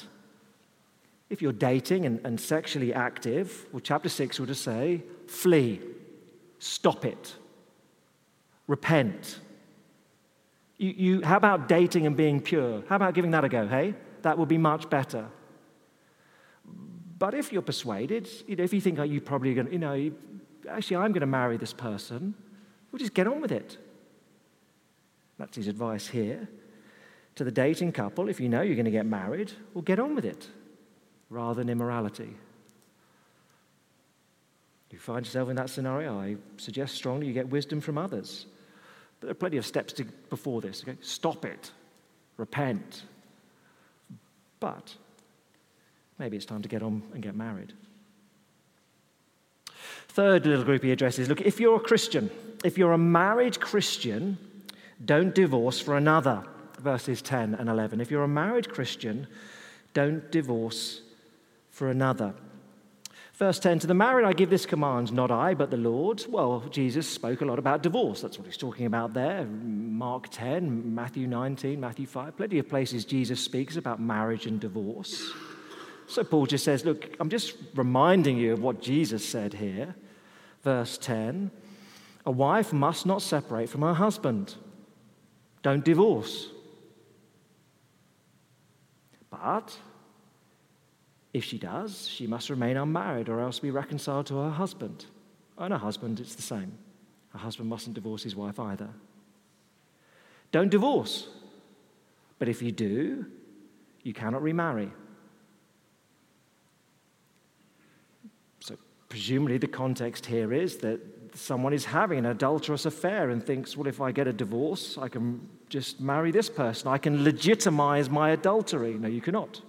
If 1.28 1.42
you're 1.42 1.52
dating 1.52 2.06
and, 2.06 2.24
and 2.24 2.40
sexually 2.40 2.94
active, 2.94 3.66
well, 3.72 3.80
chapter 3.80 4.08
6 4.08 4.40
would 4.40 4.56
say, 4.56 5.02
flee, 5.26 5.82
stop 6.60 7.06
it, 7.06 7.34
repent. 8.68 9.40
You, 10.78 10.94
you, 10.96 11.22
how 11.24 11.38
about 11.38 11.68
dating 11.68 12.06
and 12.06 12.16
being 12.16 12.40
pure? 12.40 12.84
How 12.88 12.98
about 12.98 13.16
giving 13.16 13.32
that 13.32 13.44
a 13.44 13.50
go, 13.50 13.68
hey? 13.68 13.96
That 14.22 14.38
would 14.38 14.48
be 14.48 14.60
much 14.60 14.92
better. 14.92 15.26
But 17.18 17.34
if 17.34 17.52
you're 17.52 17.64
persuaded, 17.64 18.30
you 18.46 18.58
know, 18.58 18.64
if 18.64 18.74
you 18.74 18.80
think 18.80 19.00
oh, 19.00 19.04
you're 19.04 19.22
probably 19.22 19.56
going 19.56 19.68
to, 19.68 19.74
you 19.74 19.80
know, 19.80 20.12
actually, 20.70 20.98
I'm 20.98 21.14
going 21.14 21.22
to 21.22 21.26
marry 21.26 21.58
this 21.58 21.74
person, 21.74 22.36
well, 22.92 23.00
just 23.00 23.16
get 23.16 23.26
on 23.26 23.42
with 23.42 23.52
it. 23.52 23.80
That's 25.44 25.58
his 25.58 25.68
advice 25.68 26.08
here. 26.08 26.48
To 27.36 27.44
the 27.44 27.52
dating 27.52 27.92
couple, 27.92 28.30
if 28.30 28.40
you 28.40 28.48
know 28.48 28.62
you're 28.62 28.78
going 28.78 28.86
to 28.86 28.92
get 28.92 29.06
married, 29.06 29.52
well, 29.74 29.82
get 29.82 30.00
on 30.00 30.16
with 30.16 30.24
it 30.24 30.48
rather 31.30 31.56
than 31.56 31.70
immorality. 31.70 32.34
You 34.90 35.00
find 35.00 35.26
yourself 35.26 35.50
in 35.50 35.58
that 35.58 35.70
scenario, 35.70 36.18
I 36.18 36.38
suggest 36.56 36.96
strongly 36.96 37.28
you 37.28 37.34
get 37.34 37.50
wisdom 37.50 37.82
from 37.82 37.98
others. 37.98 38.46
But 39.20 39.28
there 39.28 39.32
are 39.32 39.36
plenty 39.36 39.58
of 39.58 39.66
steps 39.66 39.92
to, 39.94 40.06
before 40.30 40.62
this. 40.62 40.82
Okay? 40.82 40.98
Stop 41.02 41.44
it, 41.44 41.72
repent. 42.38 43.04
But 44.62 44.96
maybe 46.20 46.38
it's 46.38 46.46
time 46.46 46.62
to 46.62 46.70
get 46.70 46.82
on 46.82 47.04
and 47.14 47.22
get 47.22 47.36
married. 47.36 47.74
Third 50.08 50.46
little 50.46 50.64
group 50.64 50.84
he 50.84 50.92
addresses 50.94 51.28
look, 51.28 51.42
if 51.42 51.60
you're 51.60 51.76
a 51.76 51.82
Christian, 51.82 52.32
if 52.64 52.78
you're 52.78 52.94
a 52.94 52.98
married 52.98 53.60
Christian, 53.60 54.38
don't 55.06 55.36
divorce 55.36 55.80
for 55.80 55.98
another, 55.98 56.44
verses 56.80 57.22
10 57.22 57.56
and 57.56 57.70
11. 57.70 58.02
If 58.02 58.12
you're 58.12 58.24
a 58.24 58.28
married 58.28 58.70
Christian, 58.70 59.28
don't 59.94 60.32
divorce 60.32 61.02
for 61.70 61.90
another. 61.90 62.34
Verse 63.34 63.60
10 63.60 63.80
To 63.80 63.88
the 63.88 63.94
married, 63.94 64.26
I 64.26 64.34
give 64.34 64.50
this 64.50 64.66
command, 64.66 65.12
not 65.12 65.32
I, 65.32 65.54
but 65.54 65.72
the 65.72 65.78
Lord. 65.78 66.24
Well, 66.30 66.64
Jesus 66.70 67.10
spoke 67.10 67.42
a 67.42 67.46
lot 67.46 67.60
about 67.60 67.82
divorce. 67.82 68.22
That's 68.22 68.38
what 68.38 68.46
he's 68.46 68.58
talking 68.58 68.86
about 68.86 69.14
there. 69.14 69.46
Mark 69.46 70.30
10, 70.30 70.94
Matthew 70.94 71.28
19, 71.28 71.80
Matthew 71.80 72.06
5. 72.06 72.38
Plenty 72.38 72.60
of 72.60 72.70
places 72.70 73.06
Jesus 73.06 73.40
speaks 73.40 73.76
about 73.76 74.00
marriage 74.00 74.46
and 74.46 74.60
divorce. 74.60 75.32
So 76.08 76.24
Paul 76.24 76.46
just 76.46 76.64
says, 76.64 76.86
Look, 76.86 77.16
I'm 77.20 77.30
just 77.30 77.56
reminding 77.76 78.38
you 78.38 78.54
of 78.54 78.62
what 78.62 78.82
Jesus 78.82 79.28
said 79.28 79.56
here. 79.56 79.96
Verse 80.62 80.98
10 81.00 81.50
A 82.26 82.32
wife 82.32 82.72
must 82.72 83.06
not 83.06 83.22
separate 83.22 83.70
from 83.70 83.82
her 83.82 83.96
husband. 83.96 84.56
Don't 85.64 85.84
divorce. 85.84 86.50
But 89.32 89.76
if 91.34 91.44
she 91.44 91.58
does, 91.58 92.08
she 92.08 92.28
must 92.28 92.50
remain 92.50 92.78
unmarried 92.78 93.30
or 93.30 93.40
else 93.40 93.60
be 93.60 93.72
reconciled 93.72 94.28
to 94.28 94.36
her 94.38 94.52
husband. 94.52 95.06
And 95.58 95.74
her 95.74 95.80
husband, 95.80 96.20
it's 96.20 96.36
the 96.36 96.44
same. 96.44 96.78
Her 97.32 97.40
husband 97.40 97.70
mustn't 97.70 97.96
divorce 97.96 98.24
his 98.24 98.36
wife 98.36 98.60
either. 98.60 98.90
Don't 100.52 100.70
divorce. 100.70 101.28
But 102.38 102.50
if 102.50 102.62
you 102.62 102.72
do, 102.72 103.26
you 104.04 104.14
cannot 104.14 104.44
remarry. 104.44 104.92
So, 108.60 108.78
presumably, 109.10 109.58
the 109.58 109.68
context 109.68 110.26
here 110.26 110.54
is 110.54 110.78
that 110.78 111.00
someone 111.36 111.74
is 111.74 111.86
having 111.86 112.20
an 112.20 112.26
adulterous 112.26 112.86
affair 112.86 113.30
and 113.30 113.44
thinks, 113.44 113.76
well, 113.76 113.88
if 113.88 114.02
I 114.02 114.12
get 114.12 114.28
a 114.28 114.34
divorce, 114.34 114.98
I 114.98 115.08
can 115.08 115.48
just 115.70 116.00
marry 116.00 116.32
this 116.32 116.50
person. 116.50 116.88
I 116.88 116.98
can 116.98 117.24
legitimize 117.24 118.10
my 118.10 118.32
adultery. 118.32 118.94
No, 118.94 119.08
you 119.08 119.22
cannot. 119.22 119.62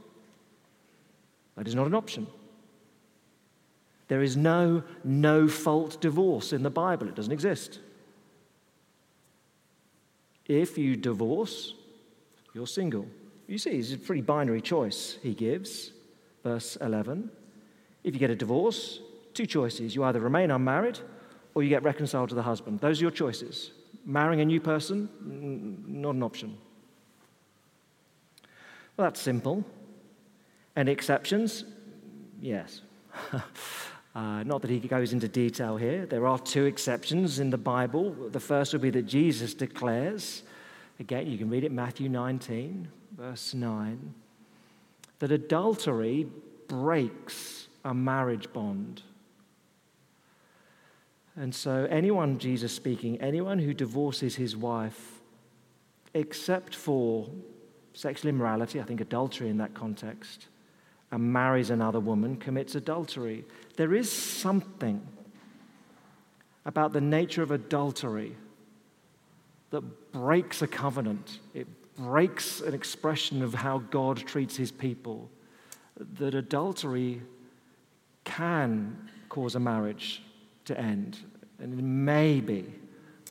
That 1.56 1.66
is 1.66 1.74
not 1.74 1.86
an 1.86 1.94
option. 1.94 2.26
There 4.08 4.22
is 4.22 4.36
no 4.36 4.82
no 5.02 5.48
fault 5.48 6.00
divorce 6.00 6.52
in 6.52 6.62
the 6.62 6.70
Bible, 6.70 7.08
it 7.08 7.14
doesn't 7.14 7.32
exist. 7.32 7.78
If 10.46 10.76
you 10.76 10.94
divorce, 10.96 11.74
you're 12.52 12.66
single. 12.66 13.06
You 13.46 13.56
see, 13.56 13.70
it's 13.70 13.92
a 13.92 13.98
pretty 13.98 14.20
binary 14.20 14.60
choice 14.60 15.18
he 15.22 15.32
gives. 15.34 15.92
Verse 16.42 16.76
11. 16.76 17.30
If 18.02 18.12
you 18.12 18.20
get 18.20 18.30
a 18.30 18.36
divorce, 18.36 19.00
two 19.32 19.46
choices. 19.46 19.94
You 19.94 20.04
either 20.04 20.20
remain 20.20 20.50
unmarried 20.50 20.98
or 21.54 21.62
you 21.62 21.68
get 21.68 21.82
reconciled 21.82 22.28
to 22.30 22.34
the 22.34 22.42
husband. 22.42 22.80
Those 22.80 23.00
are 23.00 23.04
your 23.04 23.10
choices. 23.10 23.70
Marrying 24.04 24.40
a 24.40 24.44
new 24.44 24.60
person, 24.60 25.08
not 25.86 26.14
an 26.14 26.22
option. 26.22 26.58
Well, 28.96 29.06
that's 29.06 29.20
simple. 29.20 29.64
Any 30.76 30.92
exceptions? 30.92 31.64
Yes. 32.40 32.82
uh, 33.32 34.42
not 34.42 34.62
that 34.62 34.70
he 34.70 34.80
goes 34.80 35.12
into 35.12 35.28
detail 35.28 35.76
here. 35.76 36.06
There 36.06 36.26
are 36.26 36.38
two 36.38 36.66
exceptions 36.66 37.38
in 37.38 37.50
the 37.50 37.58
Bible. 37.58 38.12
The 38.30 38.40
first 38.40 38.72
would 38.72 38.82
be 38.82 38.90
that 38.90 39.06
Jesus 39.06 39.54
declares, 39.54 40.42
again, 41.00 41.26
you 41.26 41.38
can 41.38 41.48
read 41.48 41.64
it, 41.64 41.72
Matthew 41.72 42.08
19, 42.08 42.88
verse 43.16 43.54
9, 43.54 44.14
that 45.20 45.32
adultery 45.32 46.26
breaks 46.68 47.68
a 47.84 47.94
marriage 47.94 48.52
bond. 48.52 49.02
And 51.36 51.54
so, 51.54 51.86
anyone, 51.90 52.38
Jesus 52.38 52.72
speaking, 52.72 53.20
anyone 53.20 53.58
who 53.58 53.74
divorces 53.74 54.36
his 54.36 54.56
wife, 54.56 55.20
except 56.14 56.76
for 56.76 57.28
sexual 57.92 58.28
immorality, 58.28 58.80
I 58.80 58.84
think 58.84 59.00
adultery 59.00 59.48
in 59.48 59.58
that 59.58 59.74
context, 59.74 60.46
and 61.10 61.32
marries 61.32 61.70
another 61.70 62.00
woman 62.00 62.36
commits 62.36 62.76
adultery. 62.76 63.44
There 63.76 63.94
is 63.94 64.10
something 64.10 65.04
about 66.64 66.92
the 66.92 67.00
nature 67.00 67.42
of 67.42 67.50
adultery 67.50 68.36
that 69.70 70.12
breaks 70.12 70.62
a 70.62 70.68
covenant. 70.68 71.40
It 71.52 71.66
breaks 71.96 72.60
an 72.60 72.74
expression 72.74 73.42
of 73.42 73.54
how 73.54 73.78
God 73.78 74.18
treats 74.18 74.56
his 74.56 74.70
people. 74.70 75.28
That 76.18 76.34
adultery 76.34 77.22
can 78.24 79.10
cause 79.28 79.56
a 79.56 79.60
marriage 79.60 80.22
to 80.66 80.78
end, 80.78 81.18
and 81.58 81.78
it 81.78 81.82
may 81.82 82.40
be 82.40 82.66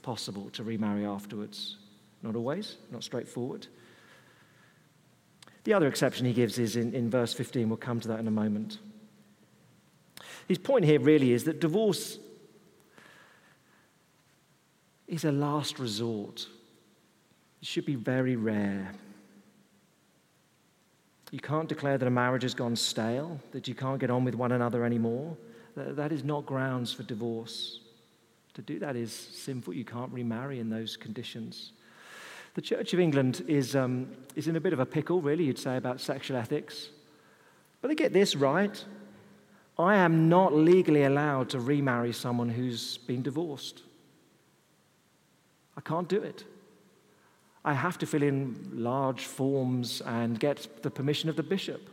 possible 0.02 0.50
to 0.52 0.63
remarry 0.63 1.06
afterwards. 1.06 1.78
Not 2.22 2.36
always, 2.36 2.78
not 2.91 3.04
straightforward. 3.04 3.67
The 5.63 5.74
other 5.74 5.88
exception 5.88 6.26
he 6.26 6.34
gives 6.34 6.60
is 6.60 6.76
in, 6.76 6.93
in 6.93 7.10
verse 7.10 7.34
15. 7.34 7.69
We'll 7.69 7.78
come 7.78 8.00
to 8.02 8.08
that 8.10 8.19
in 8.19 8.28
a 8.28 8.32
moment. 8.32 8.80
His 10.48 10.58
point 10.58 10.86
here 10.86 11.00
really 11.00 11.32
is 11.32 11.46
that 11.46 11.62
divorce 11.62 12.19
is 15.08 15.24
a 15.24 15.32
last 15.32 15.80
resort. 15.80 16.48
It 17.62 17.67
should 17.67 17.86
be 17.86 17.96
very 17.96 18.36
rare. 18.36 18.93
You 21.32 21.39
can't 21.39 21.69
declare 21.69 21.98
that 21.98 22.08
a 22.08 22.12
marriage 22.12 22.43
has 22.43 22.54
gone 22.54 22.76
stale, 22.76 23.39
that 23.52 23.67
you 23.67 23.74
can't 23.74 24.00
get 24.00 24.12
on 24.12 24.24
with 24.24 24.36
one 24.36 24.52
another 24.52 24.84
anymore. 24.84 25.36
That 25.76 26.12
is 26.12 26.24
not 26.24 26.46
grounds 26.46 26.94
for 26.94 27.04
divorce. 27.04 27.80
To 28.54 28.62
do 28.62 28.78
that 28.80 28.96
is 28.96 29.12
sinful. 29.12 29.74
You 29.74 29.86
can't 29.86 30.12
remarry 30.12 30.60
in 30.60 30.70
those 30.70 30.96
conditions. 30.96 31.72
The 32.54 32.62
Church 32.62 32.94
of 32.94 33.00
England 33.00 33.44
is, 33.48 33.76
um, 33.76 34.08
is 34.36 34.48
in 34.48 34.56
a 34.56 34.60
bit 34.60 34.74
of 34.74 34.80
a 34.80 34.86
pickle, 34.86 35.22
really, 35.22 35.46
you'd 35.46 35.58
say, 35.58 35.76
about 35.76 36.00
sexual 36.00 36.38
ethics. 36.38 36.90
But 37.82 37.88
they 37.88 37.96
get 37.96 38.14
this 38.14 38.36
right. 38.36 38.84
I 39.80 39.96
am 39.96 40.30
not 40.30 40.54
legally 40.54 41.04
allowed 41.04 41.50
to 41.50 41.60
remarry 41.60 42.14
someone 42.14 42.50
who's 42.50 43.00
been 43.00 43.24
divorced. 43.24 43.82
I 45.76 45.82
can't 45.82 46.08
do 46.08 46.22
it. 46.22 46.44
I 47.66 47.74
have 47.74 47.98
to 48.00 48.06
fill 48.06 48.22
in 48.22 48.70
large 48.74 49.26
forms 49.26 50.02
and 50.02 50.40
get 50.40 50.84
the 50.84 50.92
permission 50.92 51.30
of 51.30 51.36
the 51.36 51.44
bishop. 51.44 51.90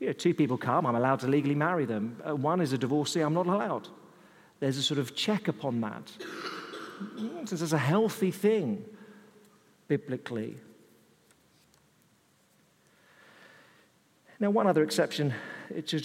You 0.00 0.08
know, 0.08 0.12
two 0.14 0.34
people 0.34 0.56
come, 0.56 0.86
I'm 0.86 0.96
allowed 0.96 1.20
to 1.20 1.28
legally 1.28 1.54
marry 1.54 1.84
them. 1.84 2.20
Uh, 2.26 2.34
one 2.34 2.60
is 2.60 2.72
a 2.72 2.78
divorcee, 2.78 3.20
I'm 3.20 3.34
not 3.34 3.46
allowed. 3.46 3.88
There's 4.58 4.78
a 4.78 4.82
sort 4.82 4.98
of 4.98 5.14
check 5.14 5.46
upon 5.46 5.80
that. 5.82 6.10
This 7.42 7.62
is 7.62 7.72
a 7.72 7.78
healthy 7.78 8.30
thing 8.30 8.84
biblically. 9.88 10.56
Now, 14.38 14.48
one 14.50 14.66
other 14.66 14.82
exception, 14.82 15.34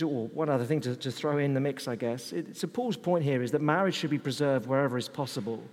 or 0.03 0.27
one 0.27 0.49
other 0.49 0.65
thing 0.65 0.81
to, 0.81 0.95
to 0.97 1.11
throw 1.11 1.37
in 1.37 1.53
the 1.53 1.61
mix, 1.61 1.87
I 1.87 1.95
guess. 1.95 2.33
It, 2.33 2.57
so 2.57 2.67
Paul's 2.67 2.97
point 2.97 3.23
here 3.23 3.41
is 3.41 3.51
that 3.51 3.61
marriage 3.61 3.95
should 3.95 4.09
be 4.09 4.19
preserved 4.19 4.67
wherever 4.67 4.97
is 4.97 5.07
possible. 5.07 5.63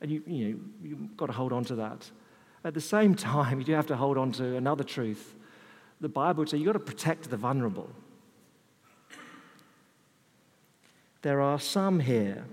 And 0.00 0.10
you, 0.10 0.22
you 0.26 0.48
know, 0.48 0.58
you've 0.82 1.16
got 1.16 1.26
to 1.26 1.32
hold 1.32 1.52
on 1.52 1.64
to 1.66 1.76
that. 1.76 2.10
At 2.64 2.74
the 2.74 2.80
same 2.80 3.14
time, 3.34 3.60
you 3.60 3.64
do 3.64 3.72
have 3.74 3.86
to 3.86 3.96
hold 3.96 4.18
on 4.18 4.32
to 4.32 4.56
another 4.56 4.82
truth. 4.82 5.36
The 6.00 6.08
Bible 6.08 6.40
would 6.40 6.48
say 6.48 6.58
you've 6.58 6.66
got 6.66 6.72
to 6.72 6.78
protect 6.78 7.30
the 7.30 7.36
vulnerable. 7.36 7.90
There 11.22 11.40
are 11.40 11.58
some 11.58 12.00
here 12.00 12.44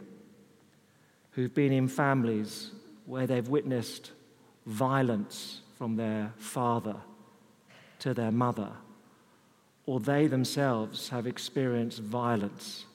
who've 1.32 1.54
been 1.54 1.72
in 1.72 1.88
families 1.88 2.72
where 3.06 3.28
they've 3.28 3.48
witnessed 3.48 4.12
violence 4.66 5.62
from 5.78 5.96
their 5.96 6.34
father 6.38 6.96
to 8.00 8.14
their 8.14 8.32
mother, 8.32 8.72
or 9.86 10.00
they 10.00 10.28
themselves 10.28 11.10
have 11.10 11.28
experienced 11.28 12.00
violence 12.00 12.86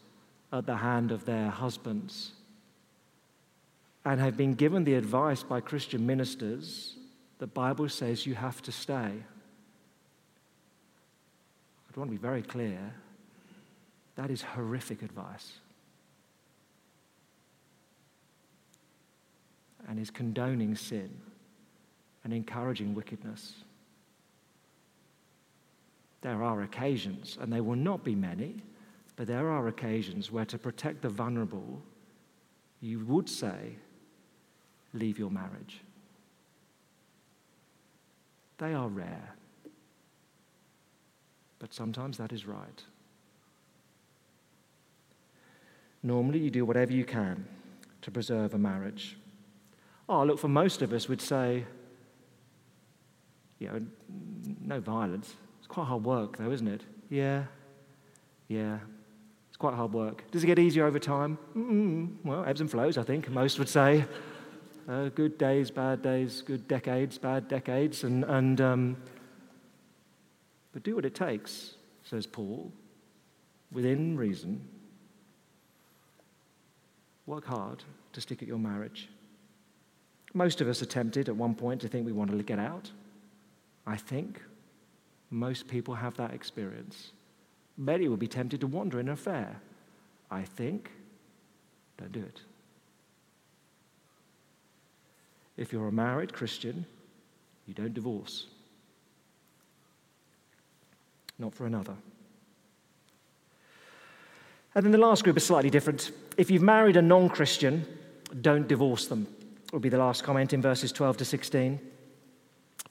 at 0.52 0.66
the 0.66 0.76
hand 0.76 1.12
of 1.12 1.26
their 1.26 1.50
husbands 1.50 2.32
and 4.04 4.20
have 4.20 4.36
been 4.36 4.54
given 4.54 4.84
the 4.84 4.94
advice 4.94 5.42
by 5.42 5.60
Christian 5.60 6.06
ministers 6.06 6.96
the 7.38 7.46
Bible 7.46 7.88
says 7.88 8.26
you 8.26 8.34
have 8.34 8.60
to 8.62 8.72
stay. 8.72 9.12
Want 11.98 12.12
to 12.12 12.16
be 12.16 12.22
very 12.22 12.42
clear. 12.42 12.78
That 14.14 14.30
is 14.30 14.40
horrific 14.40 15.02
advice. 15.02 15.54
And 19.88 19.98
is 19.98 20.08
condoning 20.08 20.76
sin 20.76 21.10
and 22.22 22.32
encouraging 22.32 22.94
wickedness. 22.94 23.64
There 26.20 26.44
are 26.44 26.62
occasions, 26.62 27.36
and 27.40 27.52
they 27.52 27.60
will 27.60 27.76
not 27.76 28.04
be 28.04 28.14
many, 28.14 28.62
but 29.16 29.26
there 29.26 29.50
are 29.50 29.66
occasions 29.66 30.30
where 30.30 30.44
to 30.44 30.58
protect 30.58 31.02
the 31.02 31.08
vulnerable, 31.08 31.82
you 32.80 33.00
would 33.06 33.28
say, 33.28 33.74
leave 34.94 35.18
your 35.18 35.30
marriage. 35.30 35.80
They 38.58 38.72
are 38.72 38.88
rare, 38.88 39.34
but 41.58 41.74
sometimes 41.74 42.18
that 42.18 42.32
is 42.32 42.46
right. 42.46 42.82
Normally, 46.02 46.38
you 46.38 46.50
do 46.50 46.64
whatever 46.64 46.92
you 46.92 47.04
can 47.04 47.46
to 48.02 48.10
preserve 48.10 48.54
a 48.54 48.58
marriage. 48.58 49.16
Oh, 50.08 50.24
look, 50.24 50.38
for 50.38 50.48
most 50.48 50.80
of 50.80 50.92
us, 50.92 51.08
we'd 51.08 51.20
say, 51.20 51.64
you 53.58 53.68
know, 53.68 53.80
no 54.64 54.80
violence. 54.80 55.34
It's 55.58 55.66
quite 55.66 55.86
hard 55.86 56.04
work, 56.04 56.36
though, 56.38 56.50
isn't 56.50 56.68
it? 56.68 56.82
Yeah, 57.10 57.44
yeah. 58.46 58.78
It's 59.48 59.56
quite 59.56 59.74
hard 59.74 59.92
work. 59.92 60.30
Does 60.30 60.44
it 60.44 60.46
get 60.46 60.58
easier 60.58 60.86
over 60.86 60.98
time? 60.98 61.36
Mm-mm. 61.56 62.14
Well, 62.24 62.44
ebbs 62.44 62.60
and 62.60 62.70
flows, 62.70 62.96
I 62.96 63.02
think, 63.02 63.28
most 63.28 63.58
would 63.58 63.68
say. 63.68 64.04
Uh, 64.88 65.08
good 65.10 65.36
days, 65.36 65.70
bad 65.70 66.00
days, 66.00 66.40
good 66.40 66.66
decades, 66.68 67.18
bad 67.18 67.48
decades, 67.48 68.04
and, 68.04 68.24
and 68.24 68.60
um, 68.60 68.96
but 70.72 70.82
do 70.82 70.94
what 70.94 71.04
it 71.04 71.14
takes, 71.14 71.74
says 72.02 72.26
Paul, 72.26 72.72
within 73.72 74.16
reason. 74.16 74.60
Work 77.26 77.44
hard 77.44 77.84
to 78.12 78.20
stick 78.20 78.42
at 78.42 78.48
your 78.48 78.58
marriage. 78.58 79.08
Most 80.34 80.60
of 80.60 80.68
us 80.68 80.82
are 80.82 80.86
tempted 80.86 81.28
at 81.28 81.36
one 81.36 81.54
point 81.54 81.80
to 81.80 81.88
think 81.88 82.06
we 82.06 82.12
want 82.12 82.30
to 82.30 82.42
get 82.42 82.58
out. 82.58 82.90
I 83.86 83.96
think 83.96 84.42
most 85.30 85.68
people 85.68 85.94
have 85.94 86.16
that 86.16 86.32
experience. 86.32 87.12
Many 87.76 88.08
will 88.08 88.16
be 88.16 88.28
tempted 88.28 88.60
to 88.60 88.66
wander 88.66 89.00
in 89.00 89.08
an 89.08 89.14
affair. 89.14 89.60
I 90.30 90.42
think. 90.42 90.90
Don't 91.96 92.12
do 92.12 92.20
it. 92.20 92.40
If 95.56 95.72
you're 95.72 95.88
a 95.88 95.92
married 95.92 96.32
Christian, 96.32 96.86
you 97.66 97.74
don't 97.74 97.94
divorce. 97.94 98.46
Not 101.38 101.54
for 101.54 101.66
another. 101.66 101.94
And 104.74 104.84
then 104.84 104.92
the 104.92 104.98
last 104.98 105.24
group 105.24 105.36
is 105.36 105.44
slightly 105.44 105.70
different. 105.70 106.12
If 106.36 106.50
you've 106.50 106.62
married 106.62 106.96
a 106.96 107.02
non 107.02 107.28
Christian, 107.28 107.86
don't 108.40 108.68
divorce 108.68 109.06
them, 109.06 109.26
will 109.72 109.80
be 109.80 109.88
the 109.88 109.98
last 109.98 110.22
comment 110.24 110.52
in 110.52 110.62
verses 110.62 110.92
12 110.92 111.18
to 111.18 111.24
16. 111.24 111.80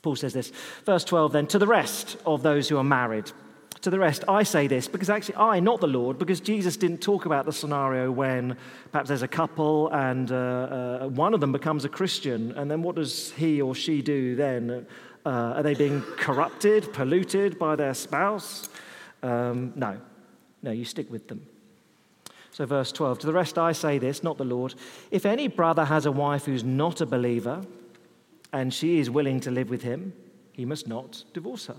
Paul 0.01 0.15
says 0.15 0.33
this. 0.33 0.51
Verse 0.85 1.03
12 1.03 1.31
then, 1.31 1.47
to 1.47 1.59
the 1.59 1.67
rest 1.67 2.17
of 2.25 2.43
those 2.43 2.69
who 2.69 2.77
are 2.77 2.83
married. 2.83 3.31
To 3.81 3.89
the 3.91 3.99
rest, 3.99 4.23
I 4.27 4.41
say 4.43 4.67
this 4.67 4.87
because 4.87 5.09
actually 5.09 5.35
I, 5.35 5.59
not 5.59 5.81
the 5.81 5.87
Lord, 5.87 6.17
because 6.17 6.39
Jesus 6.39 6.77
didn't 6.77 6.97
talk 6.97 7.25
about 7.25 7.45
the 7.45 7.53
scenario 7.53 8.11
when 8.11 8.57
perhaps 8.91 9.07
there's 9.07 9.21
a 9.21 9.27
couple 9.27 9.89
and 9.89 10.31
uh, 10.31 10.35
uh, 10.35 11.07
one 11.07 11.33
of 11.35 11.41
them 11.41 11.51
becomes 11.51 11.85
a 11.85 11.89
Christian, 11.89 12.51
and 12.53 12.71
then 12.71 12.81
what 12.81 12.95
does 12.95 13.31
he 13.33 13.61
or 13.61 13.75
she 13.75 14.01
do 14.01 14.35
then? 14.35 14.87
Uh, 15.25 15.55
are 15.55 15.63
they 15.63 15.73
being 15.73 16.01
corrupted, 16.17 16.93
polluted 16.93 17.59
by 17.59 17.75
their 17.75 17.93
spouse? 17.93 18.69
Um, 19.23 19.73
no, 19.75 19.99
no, 20.61 20.71
you 20.71 20.85
stick 20.85 21.11
with 21.11 21.27
them. 21.27 21.45
So, 22.51 22.65
verse 22.65 22.91
12 22.91 23.19
To 23.19 23.27
the 23.27 23.33
rest 23.33 23.57
I 23.57 23.71
say 23.71 23.97
this, 23.97 24.23
not 24.23 24.37
the 24.37 24.43
Lord. 24.43 24.73
If 25.11 25.25
any 25.25 25.47
brother 25.47 25.85
has 25.85 26.05
a 26.05 26.11
wife 26.11 26.45
who's 26.45 26.63
not 26.63 27.01
a 27.01 27.05
believer, 27.05 27.61
and 28.53 28.73
she 28.73 28.99
is 28.99 29.09
willing 29.09 29.39
to 29.41 29.51
live 29.51 29.69
with 29.69 29.83
him, 29.83 30.13
he 30.53 30.65
must 30.65 30.87
not 30.87 31.23
divorce 31.33 31.67
her. 31.67 31.75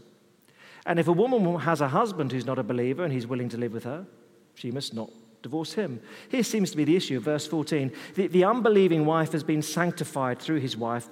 And 0.86 0.98
if 0.98 1.08
a 1.08 1.12
woman 1.12 1.58
has 1.60 1.80
a 1.80 1.88
husband 1.88 2.32
who's 2.32 2.46
not 2.46 2.58
a 2.58 2.62
believer 2.62 3.04
and 3.04 3.12
he's 3.12 3.26
willing 3.26 3.48
to 3.50 3.56
live 3.56 3.72
with 3.72 3.84
her, 3.84 4.06
she 4.54 4.70
must 4.70 4.94
not 4.94 5.10
divorce 5.42 5.72
him. 5.72 6.00
Here 6.28 6.42
seems 6.42 6.70
to 6.70 6.76
be 6.76 6.84
the 6.84 6.96
issue, 6.96 7.20
verse 7.20 7.46
14. 7.46 7.92
The, 8.14 8.26
the 8.28 8.44
unbelieving 8.44 9.04
wife 9.04 9.32
has 9.32 9.42
been 9.42 9.62
sanctified 9.62 10.38
through 10.38 10.60
his 10.60 10.76
wife. 10.76 11.08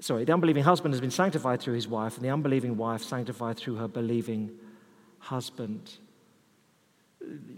Sorry, 0.00 0.24
the 0.24 0.32
unbelieving 0.32 0.64
husband 0.64 0.94
has 0.94 1.00
been 1.00 1.10
sanctified 1.10 1.60
through 1.60 1.74
his 1.74 1.86
wife, 1.86 2.16
and 2.16 2.24
the 2.24 2.30
unbelieving 2.30 2.76
wife 2.76 3.02
sanctified 3.02 3.56
through 3.56 3.76
her 3.76 3.88
believing 3.88 4.50
husband 5.18 5.98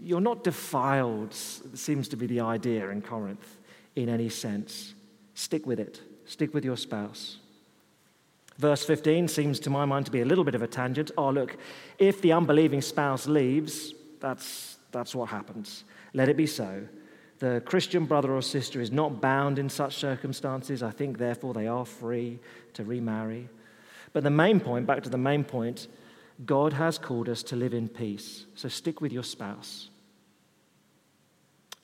you're 0.01 0.21
not 0.21 0.43
defiled, 0.43 1.33
seems 1.33 2.07
to 2.09 2.17
be 2.17 2.27
the 2.27 2.41
idea 2.41 2.89
in 2.89 3.01
Corinth 3.01 3.57
in 3.95 4.09
any 4.09 4.29
sense. 4.29 4.93
Stick 5.33 5.65
with 5.65 5.79
it, 5.79 6.01
stick 6.25 6.53
with 6.53 6.65
your 6.65 6.77
spouse. 6.77 7.37
Verse 8.57 8.85
15 8.85 9.27
seems 9.27 9.59
to 9.61 9.69
my 9.69 9.85
mind 9.85 10.05
to 10.05 10.11
be 10.11 10.21
a 10.21 10.25
little 10.25 10.43
bit 10.43 10.55
of 10.55 10.61
a 10.61 10.67
tangent. 10.67 11.11
Oh, 11.17 11.29
look, 11.29 11.57
if 11.97 12.21
the 12.21 12.33
unbelieving 12.33 12.81
spouse 12.81 13.25
leaves, 13.25 13.93
that's, 14.19 14.77
that's 14.91 15.15
what 15.15 15.29
happens. 15.29 15.85
Let 16.13 16.29
it 16.29 16.37
be 16.37 16.45
so. 16.45 16.87
The 17.39 17.61
Christian 17.65 18.05
brother 18.05 18.33
or 18.33 18.41
sister 18.41 18.79
is 18.79 18.91
not 18.91 19.19
bound 19.19 19.59
in 19.59 19.69
such 19.69 19.95
circumstances. 19.95 20.83
I 20.83 20.91
think, 20.91 21.17
therefore, 21.17 21.53
they 21.53 21.67
are 21.67 21.85
free 21.85 22.39
to 22.73 22.83
remarry. 22.83 23.49
But 24.13 24.23
the 24.23 24.29
main 24.29 24.59
point, 24.59 24.85
back 24.85 25.03
to 25.03 25.09
the 25.09 25.17
main 25.17 25.43
point, 25.43 25.87
God 26.45 26.73
has 26.73 26.97
called 26.97 27.29
us 27.29 27.43
to 27.43 27.55
live 27.55 27.73
in 27.73 27.87
peace, 27.87 28.45
so 28.55 28.69
stick 28.69 29.01
with 29.01 29.11
your 29.11 29.23
spouse. 29.23 29.89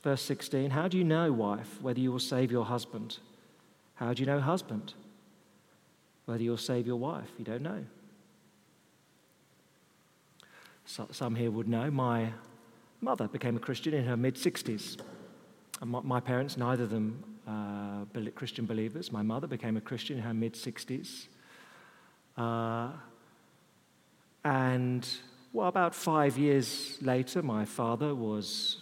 Verse 0.03 0.21
16 0.21 0.71
How 0.71 0.87
do 0.87 0.97
you 0.97 1.03
know, 1.03 1.31
wife, 1.31 1.81
whether 1.81 1.99
you 1.99 2.11
will 2.11 2.19
save 2.19 2.51
your 2.51 2.65
husband? 2.65 3.17
How 3.95 4.13
do 4.13 4.21
you 4.21 4.25
know, 4.25 4.39
husband, 4.39 4.93
whether 6.25 6.41
you'll 6.41 6.57
save 6.57 6.87
your 6.87 6.95
wife? 6.95 7.29
You 7.37 7.45
don't 7.45 7.61
know. 7.61 7.85
So, 10.85 11.07
some 11.11 11.35
here 11.35 11.51
would 11.51 11.67
know 11.67 11.91
my 11.91 12.31
mother 13.01 13.27
became 13.27 13.57
a 13.57 13.59
Christian 13.59 13.93
in 13.93 14.05
her 14.05 14.17
mid 14.17 14.35
60s. 14.35 14.99
My, 15.83 16.01
my, 16.01 16.19
parents, 16.19 16.57
neither 16.57 16.83
of 16.83 16.89
them 16.89 17.23
uh, 17.47 18.29
Christian 18.35 18.65
believers. 18.65 19.11
My 19.11 19.21
mother 19.21 19.47
became 19.47 19.77
a 19.77 19.81
Christian 19.81 20.17
in 20.17 20.23
her 20.23 20.33
mid 20.33 20.53
60s. 20.53 21.27
Uh, 22.37 22.89
and 24.43 25.07
well, 25.53 25.67
about 25.67 25.95
five 25.95 26.37
years 26.37 26.97
later, 27.01 27.41
my 27.41 27.65
father 27.65 28.13
was 28.13 28.77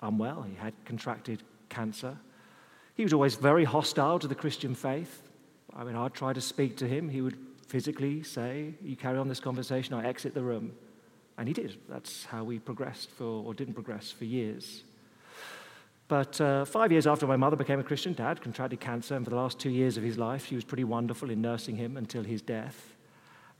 unwell. 0.00 0.42
He 0.42 0.54
had 0.54 0.72
contracted 0.84 1.42
cancer. 1.68 2.16
He 2.94 3.02
was 3.02 3.12
always 3.12 3.34
very 3.34 3.64
hostile 3.64 4.18
to 4.18 4.28
the 4.28 4.34
Christian 4.34 4.74
faith. 4.74 5.22
I 5.74 5.84
mean, 5.84 5.96
I'd 5.96 6.14
try 6.14 6.32
to 6.32 6.40
speak 6.40 6.76
to 6.78 6.88
him. 6.88 7.08
He 7.08 7.22
would 7.22 7.38
physically 7.66 8.22
say, 8.22 8.74
You 8.82 8.96
carry 8.96 9.18
on 9.18 9.28
this 9.28 9.40
conversation, 9.40 9.94
I 9.94 10.06
exit 10.06 10.34
the 10.34 10.42
room. 10.42 10.72
And 11.38 11.48
he 11.48 11.54
did. 11.54 11.78
That's 11.88 12.24
how 12.24 12.44
we 12.44 12.58
progressed 12.58 13.10
for, 13.10 13.24
or 13.24 13.54
didn't 13.54 13.74
progress 13.74 14.10
for 14.10 14.26
years. 14.26 14.84
But 16.12 16.38
uh, 16.42 16.66
five 16.66 16.92
years 16.92 17.06
after 17.06 17.26
my 17.26 17.36
mother 17.36 17.56
became 17.56 17.80
a 17.80 17.82
Christian, 17.82 18.12
dad 18.12 18.42
contracted 18.42 18.80
cancer, 18.80 19.16
and 19.16 19.24
for 19.24 19.30
the 19.30 19.36
last 19.36 19.58
two 19.58 19.70
years 19.70 19.96
of 19.96 20.02
his 20.02 20.18
life, 20.18 20.44
she 20.44 20.54
was 20.54 20.62
pretty 20.62 20.84
wonderful 20.84 21.30
in 21.30 21.40
nursing 21.40 21.76
him 21.76 21.96
until 21.96 22.22
his 22.22 22.42
death. 22.42 22.94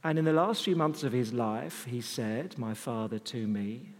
And 0.04 0.18
in 0.18 0.26
the 0.26 0.34
last 0.34 0.62
few 0.62 0.76
months 0.76 1.02
of 1.02 1.12
his 1.12 1.32
life, 1.32 1.86
he 1.86 2.02
said, 2.02 2.58
My 2.58 2.74
father, 2.74 3.18
to 3.18 3.46
me, 3.46 3.94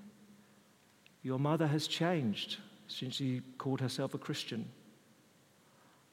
Your 1.23 1.38
mother 1.38 1.67
has 1.67 1.87
changed 1.87 2.59
since 2.88 3.15
she 3.15 3.41
called 3.57 3.81
herself 3.81 4.12
a 4.12 4.19
Christian. 4.19 4.69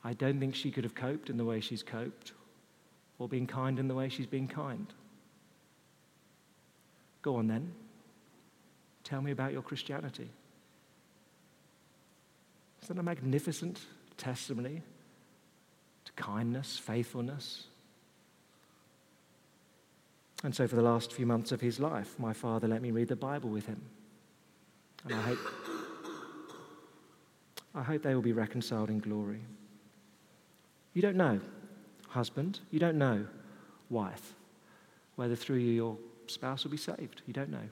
I 0.06 0.14
don't 0.14 0.40
think 0.40 0.56
she 0.56 0.72
could 0.72 0.86
have 0.86 0.96
coped 0.96 1.30
in 1.30 1.36
the 1.36 1.44
way 1.44 1.60
she's 1.60 1.84
coped 1.84 2.32
or 3.18 3.28
been 3.28 3.48
kind 3.48 3.80
in 3.80 3.90
the 3.90 3.96
way 3.96 4.08
she's 4.08 4.28
been 4.28 4.48
kind. 4.48 4.88
Go 7.22 7.36
on 7.36 7.48
then. 7.48 7.74
Tell 9.04 9.22
me 9.22 9.32
about 9.32 9.52
your 9.52 9.62
Christianity. 9.62 10.30
That 12.90 12.98
a 12.98 13.04
magnificent 13.04 13.80
testimony 14.18 14.82
to 16.04 16.12
kindness, 16.14 16.78
faithfulness, 16.78 17.68
and 20.44 20.56
so, 20.56 20.68
for 20.68 20.76
the 20.76 20.82
last 20.82 21.12
few 21.12 21.26
months 21.26 21.52
of 21.52 21.60
his 21.60 21.80
life, 21.80 22.18
my 22.18 22.32
father 22.32 22.68
let 22.68 22.82
me 22.82 22.92
read 22.92 23.10
the 23.10 23.16
Bible 23.16 23.50
with 23.50 23.66
him. 23.66 23.82
And 25.04 25.14
I 25.14 25.22
hope, 25.22 25.40
I 27.76 27.84
hope 27.84 28.04
they 28.04 28.16
will 28.16 28.22
be 28.22 28.32
reconciled 28.32 28.90
in 28.90 29.00
glory. 29.00 29.42
You 30.94 31.02
don't 31.02 31.18
know, 31.18 31.42
husband, 32.08 32.62
you 32.72 32.80
don't 32.80 32.98
know, 32.98 33.28
wife, 33.90 34.34
whether 35.18 35.36
through 35.36 35.58
you 35.58 35.72
your 35.72 35.98
spouse 36.28 36.64
will 36.64 36.72
be 36.72 36.78
saved. 36.78 37.22
You 37.28 37.34
don't 37.34 37.50
know. 37.50 37.68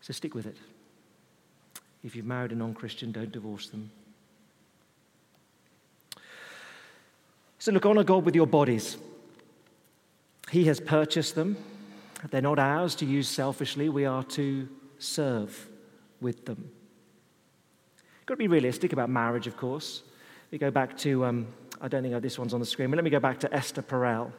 So 0.00 0.12
stick 0.12 0.34
with 0.34 0.46
it. 0.46 0.56
If 2.02 2.16
you've 2.16 2.26
married 2.26 2.52
a 2.52 2.54
non 2.54 2.74
Christian, 2.74 3.12
don't 3.12 3.30
divorce 3.30 3.68
them. 3.68 3.90
So 7.58 7.72
look, 7.72 7.84
honor 7.84 8.04
God 8.04 8.24
with 8.24 8.34
your 8.34 8.46
bodies. 8.46 8.96
He 10.50 10.64
has 10.64 10.80
purchased 10.80 11.34
them. 11.34 11.56
They're 12.30 12.42
not 12.42 12.58
ours 12.58 12.94
to 12.96 13.06
use 13.06 13.28
selfishly. 13.28 13.88
We 13.88 14.06
are 14.06 14.24
to 14.24 14.68
serve 14.98 15.68
with 16.20 16.46
them. 16.46 16.70
Got 18.26 18.34
to 18.34 18.38
be 18.38 18.48
realistic 18.48 18.92
about 18.92 19.10
marriage, 19.10 19.46
of 19.46 19.56
course. 19.56 20.02
We 20.50 20.58
go 20.58 20.70
back 20.70 20.96
to, 20.98 21.24
um, 21.24 21.46
I 21.80 21.88
don't 21.88 22.02
think 22.02 22.20
this 22.22 22.38
one's 22.38 22.54
on 22.54 22.60
the 22.60 22.66
screen, 22.66 22.90
but 22.90 22.96
let 22.96 23.04
me 23.04 23.10
go 23.10 23.20
back 23.20 23.40
to 23.40 23.54
Esther 23.54 23.82
Perel. 23.82 24.32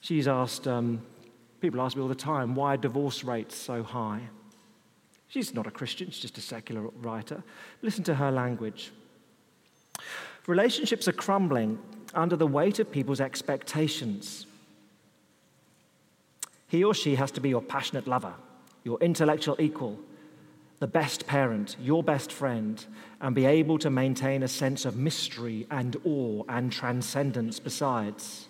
She's 0.00 0.28
asked, 0.28 0.68
um, 0.68 1.02
people 1.60 1.80
ask 1.80 1.96
me 1.96 2.02
all 2.02 2.08
the 2.08 2.14
time, 2.14 2.54
why 2.54 2.74
are 2.74 2.76
divorce 2.76 3.24
rates 3.24 3.56
so 3.56 3.82
high? 3.82 4.20
She's 5.28 5.54
not 5.54 5.66
a 5.66 5.70
Christian, 5.70 6.10
she's 6.10 6.20
just 6.20 6.38
a 6.38 6.40
secular 6.40 6.82
writer. 7.00 7.42
Listen 7.82 8.04
to 8.04 8.14
her 8.14 8.30
language. 8.30 8.92
Relationships 10.46 11.08
are 11.08 11.12
crumbling 11.12 11.78
under 12.14 12.36
the 12.36 12.46
weight 12.46 12.78
of 12.78 12.90
people's 12.90 13.20
expectations. 13.20 14.46
He 16.68 16.84
or 16.84 16.94
she 16.94 17.14
has 17.14 17.30
to 17.32 17.40
be 17.40 17.48
your 17.48 17.62
passionate 17.62 18.06
lover, 18.06 18.34
your 18.84 18.98
intellectual 19.00 19.56
equal, 19.58 19.98
the 20.80 20.86
best 20.86 21.26
parent, 21.26 21.76
your 21.80 22.02
best 22.02 22.30
friend, 22.30 22.84
and 23.20 23.34
be 23.34 23.46
able 23.46 23.78
to 23.78 23.90
maintain 23.90 24.42
a 24.42 24.48
sense 24.48 24.84
of 24.84 24.96
mystery 24.96 25.66
and 25.70 25.96
awe 26.04 26.42
and 26.48 26.70
transcendence 26.70 27.58
besides. 27.58 28.48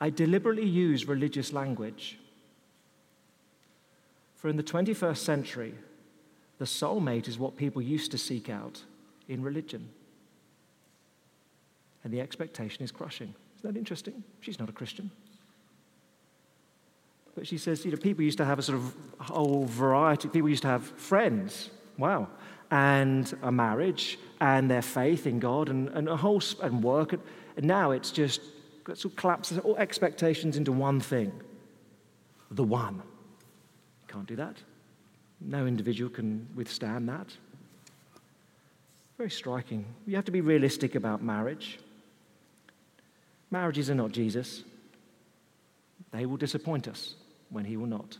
I 0.00 0.10
deliberately 0.10 0.66
use 0.66 1.06
religious 1.06 1.52
language. 1.52 2.18
For 4.40 4.48
in 4.48 4.56
the 4.56 4.62
21st 4.62 5.18
century, 5.18 5.74
the 6.58 6.64
soulmate 6.64 7.28
is 7.28 7.38
what 7.38 7.56
people 7.56 7.82
used 7.82 8.10
to 8.12 8.18
seek 8.18 8.48
out 8.48 8.82
in 9.28 9.42
religion. 9.42 9.90
And 12.02 12.12
the 12.12 12.22
expectation 12.22 12.82
is 12.82 12.90
crushing. 12.90 13.34
Isn't 13.58 13.74
that 13.74 13.78
interesting? 13.78 14.24
She's 14.40 14.58
not 14.58 14.70
a 14.70 14.72
Christian. 14.72 15.10
But 17.34 17.46
she 17.46 17.58
says, 17.58 17.84
you 17.84 17.90
know, 17.90 17.98
people 17.98 18.24
used 18.24 18.38
to 18.38 18.46
have 18.46 18.58
a 18.58 18.62
sort 18.62 18.78
of 18.78 18.94
whole 19.18 19.66
variety. 19.66 20.28
People 20.28 20.48
used 20.48 20.62
to 20.62 20.68
have 20.68 20.84
friends. 20.84 21.68
Wow. 21.98 22.28
And 22.70 23.30
a 23.42 23.52
marriage 23.52 24.18
and 24.40 24.70
their 24.70 24.80
faith 24.80 25.26
in 25.26 25.38
God 25.38 25.68
and, 25.68 25.90
and 25.90 26.08
a 26.08 26.16
whole 26.16 26.42
and 26.62 26.82
work. 26.82 27.12
And 27.12 27.66
now 27.66 27.90
it's 27.90 28.10
just 28.10 28.40
sort 28.86 29.04
of 29.04 29.16
collapses 29.16 29.58
all 29.58 29.76
expectations 29.76 30.56
into 30.56 30.72
one 30.72 30.98
thing 30.98 31.30
the 32.50 32.64
one. 32.64 33.02
Can't 34.10 34.26
do 34.26 34.36
that. 34.36 34.56
No 35.40 35.66
individual 35.66 36.10
can 36.10 36.48
withstand 36.56 37.08
that. 37.08 37.28
Very 39.16 39.30
striking. 39.30 39.84
You 40.06 40.16
have 40.16 40.24
to 40.24 40.32
be 40.32 40.40
realistic 40.40 40.96
about 40.96 41.22
marriage. 41.22 41.78
Marriages 43.52 43.88
are 43.88 43.94
not 43.94 44.10
Jesus. 44.10 44.64
They 46.10 46.26
will 46.26 46.36
disappoint 46.36 46.88
us 46.88 47.14
when 47.50 47.64
He 47.64 47.76
will 47.76 47.86
not. 47.86 48.18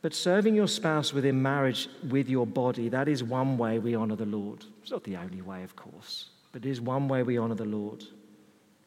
But 0.00 0.14
serving 0.14 0.54
your 0.54 0.68
spouse 0.68 1.12
within 1.12 1.42
marriage 1.42 1.88
with 2.08 2.28
your 2.28 2.46
body, 2.46 2.88
that 2.88 3.08
is 3.08 3.24
one 3.24 3.58
way 3.58 3.80
we 3.80 3.94
honor 3.96 4.16
the 4.16 4.26
Lord. 4.26 4.64
It's 4.82 4.92
not 4.92 5.04
the 5.04 5.16
only 5.16 5.42
way, 5.42 5.64
of 5.64 5.74
course, 5.74 6.30
but 6.52 6.64
it 6.64 6.68
is 6.68 6.80
one 6.80 7.08
way 7.08 7.22
we 7.22 7.38
honor 7.38 7.54
the 7.54 7.64
Lord. 7.64 8.04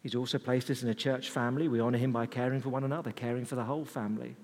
He's 0.03 0.15
also 0.15 0.37
placed 0.37 0.69
us 0.69 0.83
in 0.83 0.89
a 0.89 0.95
church 0.95 1.31
family. 1.31 1.67
We 1.67 1.79
honor 1.79 1.97
Him 1.97 2.11
by 2.11 2.27
caring 2.27 2.61
for 2.61 2.69
one 2.69 2.83
another, 2.83 3.11
caring 3.11 3.43
for 3.43 3.55
the 3.55 3.63
whole 3.63 3.85
family. 3.85 4.35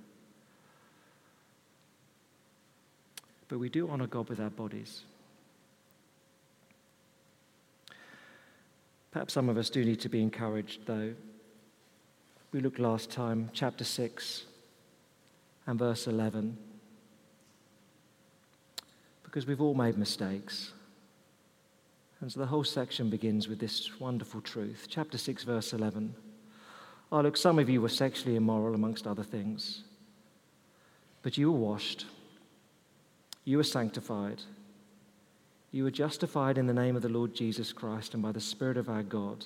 But 3.52 3.60
we 3.60 3.68
do 3.68 3.90
honor 3.90 4.08
God 4.08 4.30
with 4.30 4.40
our 4.40 4.50
bodies. 4.50 5.02
Perhaps 9.12 9.34
some 9.34 9.50
of 9.50 9.58
us 9.58 9.70
do 9.70 9.84
need 9.84 10.00
to 10.00 10.08
be 10.08 10.22
encouraged, 10.22 10.86
though. 10.86 11.14
We 12.54 12.62
looked 12.62 12.80
last 12.80 13.12
time, 13.12 13.50
chapter 13.52 13.84
6 13.84 14.46
and 15.68 15.78
verse 15.78 16.08
11. 16.08 16.58
Because 19.24 19.46
we've 19.46 19.60
all 19.60 19.74
made 19.74 19.98
mistakes. 19.98 20.72
And 22.22 22.32
so 22.32 22.40
the 22.40 22.46
whole 22.46 22.64
section 22.64 23.10
begins 23.10 23.50
with 23.50 23.60
this 23.60 24.00
wonderful 24.00 24.40
truth. 24.40 24.88
Chapter 24.90 25.18
6, 25.18 25.44
verse 25.44 25.74
11. 25.74 26.16
Oh, 27.12 27.20
look, 27.20 27.36
some 27.36 27.60
of 27.60 27.70
you 27.70 27.82
were 27.82 27.90
sexually 27.90 28.38
immoral, 28.38 28.76
amongst 28.76 29.08
other 29.08 29.24
things. 29.24 29.84
But 31.22 31.38
you 31.38 31.52
were 31.52 31.60
washed, 31.60 32.06
you 33.44 33.58
were 33.58 33.64
sanctified 33.64 34.42
you 35.72 35.86
were 35.86 35.92
justified 35.92 36.58
in 36.58 36.68
the 36.68 36.74
name 36.74 36.98
of 36.98 37.02
the 37.02 37.10
Lord 37.10 37.34
Jesus 37.34 37.72
Christ 37.72 38.14
and 38.14 38.22
by 38.22 38.34
the 38.34 38.42
Spirit 38.42 38.76
of 38.76 38.90
our 38.90 39.04
God. 39.04 39.46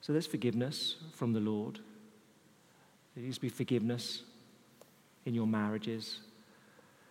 So 0.00 0.12
there's 0.12 0.26
forgiveness 0.26 0.96
from 1.12 1.34
the 1.34 1.40
Lord. 1.40 1.78
There 3.14 3.22
needs 3.22 3.36
to 3.36 3.42
be 3.42 3.50
forgiveness 3.50 4.22
in 5.26 5.34
your 5.34 5.46
marriages, 5.46 6.20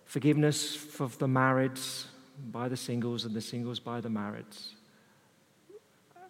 forgiveness 0.05 0.75
for 0.75 1.07
the 1.07 1.27
marrieds 1.27 2.05
by 2.51 2.67
the 2.67 2.77
singles 2.77 3.25
and 3.25 3.35
the 3.35 3.41
singles 3.41 3.79
by 3.79 4.01
the 4.01 4.09
marrieds. 4.09 4.69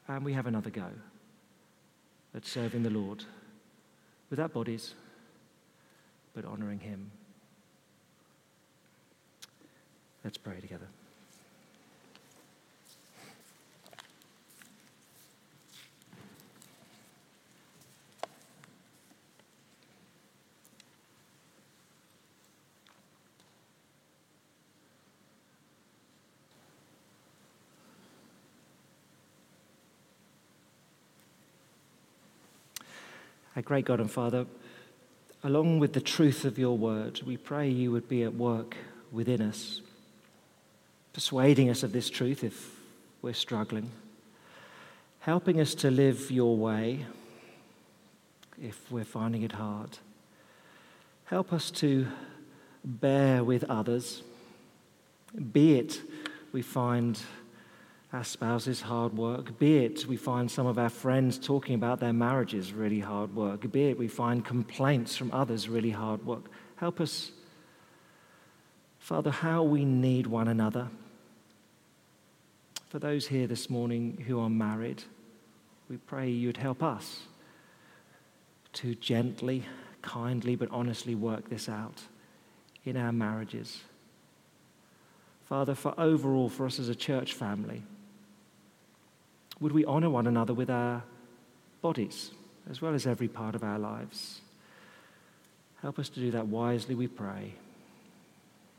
And 0.10 0.26
we 0.26 0.34
have 0.34 0.48
another 0.48 0.70
go 0.70 0.88
at 2.36 2.46
serving 2.46 2.84
the 2.84 2.90
Lord 2.90 3.24
with 4.30 4.40
our 4.40 4.50
bodies, 4.50 4.96
but 6.34 6.44
honoring 6.44 6.80
Him. 6.80 7.12
Let's 10.24 10.38
pray 10.38 10.60
together. 10.60 10.88
Our 33.56 33.62
great 33.62 33.86
God 33.86 34.00
and 34.00 34.12
Father, 34.12 34.46
along 35.44 35.80
with 35.80 35.94
the 35.94 36.02
truth 36.02 36.46
of 36.46 36.58
your 36.58 36.78
word, 36.78 37.22
we 37.26 37.36
pray 37.36 37.70
you 37.70 37.92
would 37.92 38.08
be 38.08 38.24
at 38.24 38.34
work 38.34 38.76
within 39.12 39.42
us 39.42 39.82
persuading 41.14 41.70
us 41.70 41.84
of 41.84 41.92
this 41.92 42.10
truth 42.10 42.44
if 42.44 42.72
we're 43.22 43.34
struggling, 43.34 43.92
helping 45.20 45.60
us 45.60 45.76
to 45.76 45.92
live 45.92 46.32
your 46.32 46.56
way 46.58 47.06
if 48.62 48.92
we're 48.92 49.04
finding 49.04 49.44
it 49.44 49.54
hard. 49.54 49.98
Help 51.26 51.54
us 51.54 51.72
to 51.72 52.08
bear 52.84 53.44
with 53.44 53.64
others, 53.66 54.24
be 55.52 55.78
it 55.78 56.02
we 56.52 56.62
find 56.62 57.20
our 58.12 58.24
spouses 58.24 58.82
hard 58.82 59.16
work, 59.16 59.60
be 59.60 59.86
it 59.86 60.06
we 60.08 60.18
find 60.18 60.50
some 60.50 60.66
of 60.66 60.80
our 60.80 60.90
friends 60.90 61.38
talking 61.38 61.76
about 61.76 62.00
their 62.00 62.14
marriages 62.14 62.74
really 62.74 63.00
hard 63.00 63.36
work, 63.36 63.72
be 63.72 63.90
it 63.90 64.00
we 64.00 64.08
find 64.08 64.44
complaints 64.44 65.16
from 65.16 65.32
others 65.32 65.70
really 65.70 65.92
hard 65.92 66.26
work. 66.26 66.46
Help 66.78 67.00
us 67.00 67.32
Father, 69.00 69.32
how 69.32 69.64
we 69.64 69.86
need 69.86 70.28
one 70.28 70.48
another. 70.48 70.90
For 72.90 73.00
those 73.00 73.28
here 73.28 73.48
this 73.48 73.70
morning 73.70 74.24
who 74.28 74.40
are 74.40 74.50
married, 74.50 75.04
we 75.90 75.98
pray 75.98 76.30
you'd 76.30 76.58
help 76.58 76.84
us 76.84 77.22
to 78.74 78.94
gently, 78.96 79.66
kindly, 80.02 80.56
but 80.56 80.70
honestly 80.72 81.16
work 81.16 81.50
this 81.50 81.68
out 81.68 82.04
in 82.86 82.98
our 82.98 83.12
marriages. 83.12 83.82
Father, 85.46 85.74
for 85.74 86.00
overall, 86.00 86.50
for 86.50 86.66
us 86.68 86.78
as 86.78 86.90
a 86.90 86.96
church 86.96 87.34
family, 87.34 87.82
would 89.60 89.72
we 89.72 89.84
honor 89.86 90.10
one 90.10 90.28
another 90.28 90.54
with 90.54 90.70
our 90.70 91.04
bodies 91.82 92.32
as 92.70 92.82
well 92.82 92.94
as 92.94 93.08
every 93.08 93.28
part 93.28 93.56
of 93.56 93.64
our 93.64 93.80
lives? 93.80 94.42
Help 95.82 95.98
us 95.98 96.10
to 96.10 96.20
do 96.20 96.32
that 96.32 96.48
wisely, 96.48 96.94
we 96.94 97.08
pray. 97.08 97.54